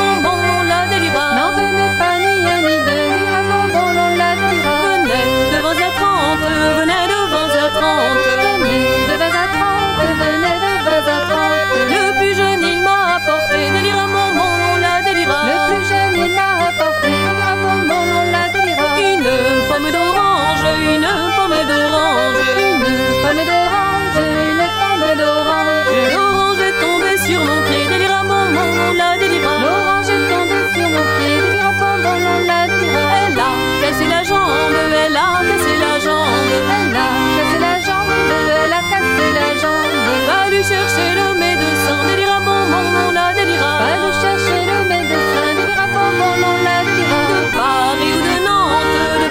pomme 19.71 19.89
d'orange, 19.89 20.65
une 20.93 21.07
pomme 21.37 21.59
d'orange. 21.71 22.41
Une 22.65 22.83
pomme 23.23 23.43
d'orange, 23.49 24.19
une 24.51 24.65
pomme 24.81 25.09
d'orange. 25.21 25.91
L'orange 26.13 26.61
est 26.67 26.77
tombée 26.83 27.17
sur 27.25 27.39
mon 27.47 27.59
pied, 27.67 27.87
délira 27.87 28.21
bonbon, 28.23 28.67
on 28.87 28.93
la 29.01 29.17
délira. 29.17 29.53
L'orange 29.63 30.09
est 30.15 30.23
tombée 30.31 30.65
sur 30.73 30.87
mon 30.95 31.05
pied, 31.15 31.35
délira 31.43 31.71
bonbon, 31.79 32.17
on 32.33 32.39
la 32.51 32.59
délira. 32.67 33.03
Elle 33.23 33.39
a 33.39 33.51
cassé 33.81 34.05
la 34.13 34.21
jambe, 34.23 34.75
elle 35.05 35.15
a 35.15 35.27
cassé 35.47 35.73
la 35.83 35.93
jambe. 36.05 36.51
Elle 36.75 36.97
a 36.99 37.07
cassé 37.37 37.57
la 37.65 37.75
jambe, 37.87 38.11
elle 38.65 38.75
a 38.79 38.81
cassé 38.91 39.27
la 39.39 39.49
jambe. 39.61 39.95
Va 40.27 40.49
lui 40.51 40.63
chercher 40.71 41.09
le 41.19 41.27
médecin, 41.39 41.97
délira 42.07 42.39
bonbon, 42.39 42.83
on 43.07 43.11
la 43.11 43.33
délira. 43.33 43.71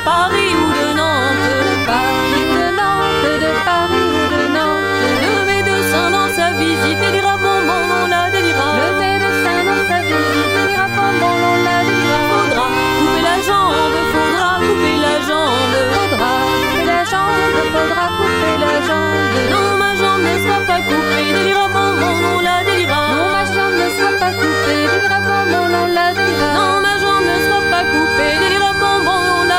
Paris 0.05 0.55
ou 0.63 0.69
de 0.73 0.87
Nantes. 0.99 1.51
De 1.69 1.75
Paris 1.87 2.33
ou 2.35 2.55
de 2.57 2.69
Nantes, 2.79 3.41
de 3.45 3.51
Paris 3.65 4.09
ou 4.17 4.25
de 4.33 4.43
Nantes. 4.57 4.89
Le 5.25 5.37
médecin 5.51 6.07
dans 6.11 6.31
sa 6.35 6.47
visite, 6.53 6.99
délira 7.01 7.37
bonbon, 7.37 7.83
on 8.03 8.07
la 8.09 8.31
délira. 8.31 8.69
Le 8.83 8.91
médecin 8.99 9.59
dans 9.69 9.83
sa 9.89 9.99
visite, 10.09 10.51
délira 10.57 10.87
bonbon, 10.97 11.35
on 11.53 11.57
la 11.67 11.79
délira. 11.89 12.21
Faudra 12.31 12.67
couper 12.99 13.23
la 13.29 13.37
jambe, 13.49 13.99
faudra 14.13 14.51
couper 14.65 14.97
la 15.05 15.15
jambe. 15.29 15.77
Faudra 15.95 16.31
couper 16.49 16.85
la 16.91 17.01
jambe, 17.13 17.59
faudra 17.75 18.05
couper 18.17 18.55
la 18.65 18.75
jambe. 18.89 19.35
Non, 19.53 19.69
ma 19.81 19.91
jambe 20.01 20.23
ne 20.23 20.35
sera 20.43 20.59
pas 20.69 20.81
coupée, 20.89 21.29
délira 21.37 21.67
bonbon, 21.69 22.15
on 22.37 22.41
la 22.41 22.59
délira. 22.65 23.01
Non, 23.15 23.27
ma 23.35 23.45
jambe 23.45 23.77
ne 23.81 23.89
sera 23.97 24.13
pas 24.23 24.33
coupée, 24.41 24.81
délira 24.93 25.19
bonbon, 25.29 25.65
on 25.83 25.87
la 25.99 26.09
délira. 26.17 26.49
Non, 26.57 26.73
ma 26.85 26.95
jambe 27.03 27.27
ne 27.31 27.37
sera 27.45 27.61
pas 27.73 27.85
coupée, 27.93 28.35
délira 28.43 28.73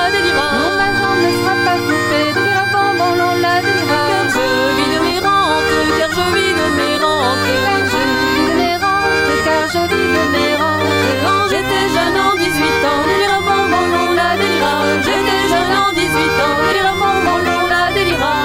la 0.01 0.11
délira. 0.11 0.47
Non, 0.57 0.71
ma 0.79 0.89
jambe 0.97 1.21
ne 1.25 1.31
sera 1.39 1.55
pas 1.65 1.77
coupée, 1.85 2.27
délira 2.33 2.65
bonbon, 2.73 3.13
on 3.29 3.35
la 3.45 3.55
délira. 3.61 4.01
Car 4.09 4.25
je 4.35 4.45
vis 4.77 4.89
de 4.93 4.99
mes 5.05 5.19
rentes, 5.19 5.73
car 5.97 6.11
je 6.17 6.25
vis 6.35 6.53
de 6.59 6.67
mes 6.77 6.95
rentes. 7.03 7.45
Car 7.65 7.81
je 7.91 8.01
vis 8.11 8.37
de 8.37 8.53
mes 8.59 8.75
rentes, 8.83 9.31
car 9.45 9.63
je 9.73 9.81
vis 9.91 10.09
de 10.17 10.23
mes 10.33 10.53
rentes. 10.61 10.89
Quand 11.23 11.43
j'étais 11.51 11.85
jeune 11.95 12.17
en 12.27 12.33
18 12.35 12.89
ans, 12.89 13.01
délira 13.09 13.39
bonbon, 13.47 13.85
on 14.01 14.11
la 14.19 14.31
délira. 14.41 14.73
J'étais 15.05 15.41
jeune 15.51 15.73
en 15.83 15.89
18 15.93 16.37
ans, 16.45 16.57
délira 16.65 16.93
bonbon, 17.01 17.37
on 17.61 17.67
la 17.69 17.85
délira. 17.93 18.35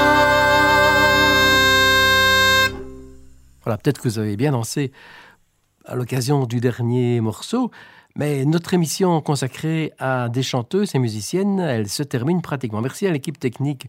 Voilà, 3.65 3.77
peut-être 3.79 4.01
que 4.01 4.09
vous 4.09 4.19
avez 4.19 4.37
bien 4.37 4.53
dansé 4.53 4.93
à 5.85 5.95
l'occasion 5.95 6.47
du 6.47 6.61
dernier 6.61 7.21
morceau, 7.21 7.71
mais 8.17 8.45
notre 8.45 8.75
émission 8.75 9.21
consacrée 9.21 9.93
à 9.99 10.29
des 10.29 10.43
chanteuses 10.43 10.95
et 10.95 10.99
musiciennes, 10.99 11.61
elle 11.61 11.89
se 11.89 12.03
termine 12.03 12.41
pratiquement. 12.41 12.81
Merci 12.81 13.07
à 13.07 13.11
l'équipe 13.11 13.39
technique 13.39 13.89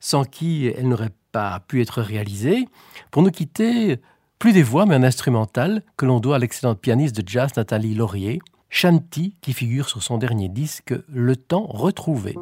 sans 0.00 0.24
qui 0.24 0.66
elle 0.66 0.88
n'aurait 0.88 1.14
pas 1.32 1.60
pu 1.66 1.80
être 1.80 2.02
réalisée. 2.02 2.68
Pour 3.10 3.22
nous 3.22 3.30
quitter, 3.30 4.00
plus 4.38 4.52
des 4.52 4.62
voix, 4.62 4.84
mais 4.84 4.96
un 4.96 5.02
instrumental 5.02 5.82
que 5.96 6.06
l'on 6.06 6.20
doit 6.20 6.36
à 6.36 6.38
l'excellente 6.38 6.80
pianiste 6.80 7.20
de 7.20 7.28
jazz 7.28 7.52
Nathalie 7.56 7.94
Laurier, 7.94 8.40
Shanti, 8.68 9.34
qui 9.40 9.52
figure 9.52 9.88
sur 9.88 10.02
son 10.02 10.18
dernier 10.18 10.48
disque 10.48 10.94
Le 11.08 11.36
temps 11.36 11.66
retrouvé. 11.66 12.34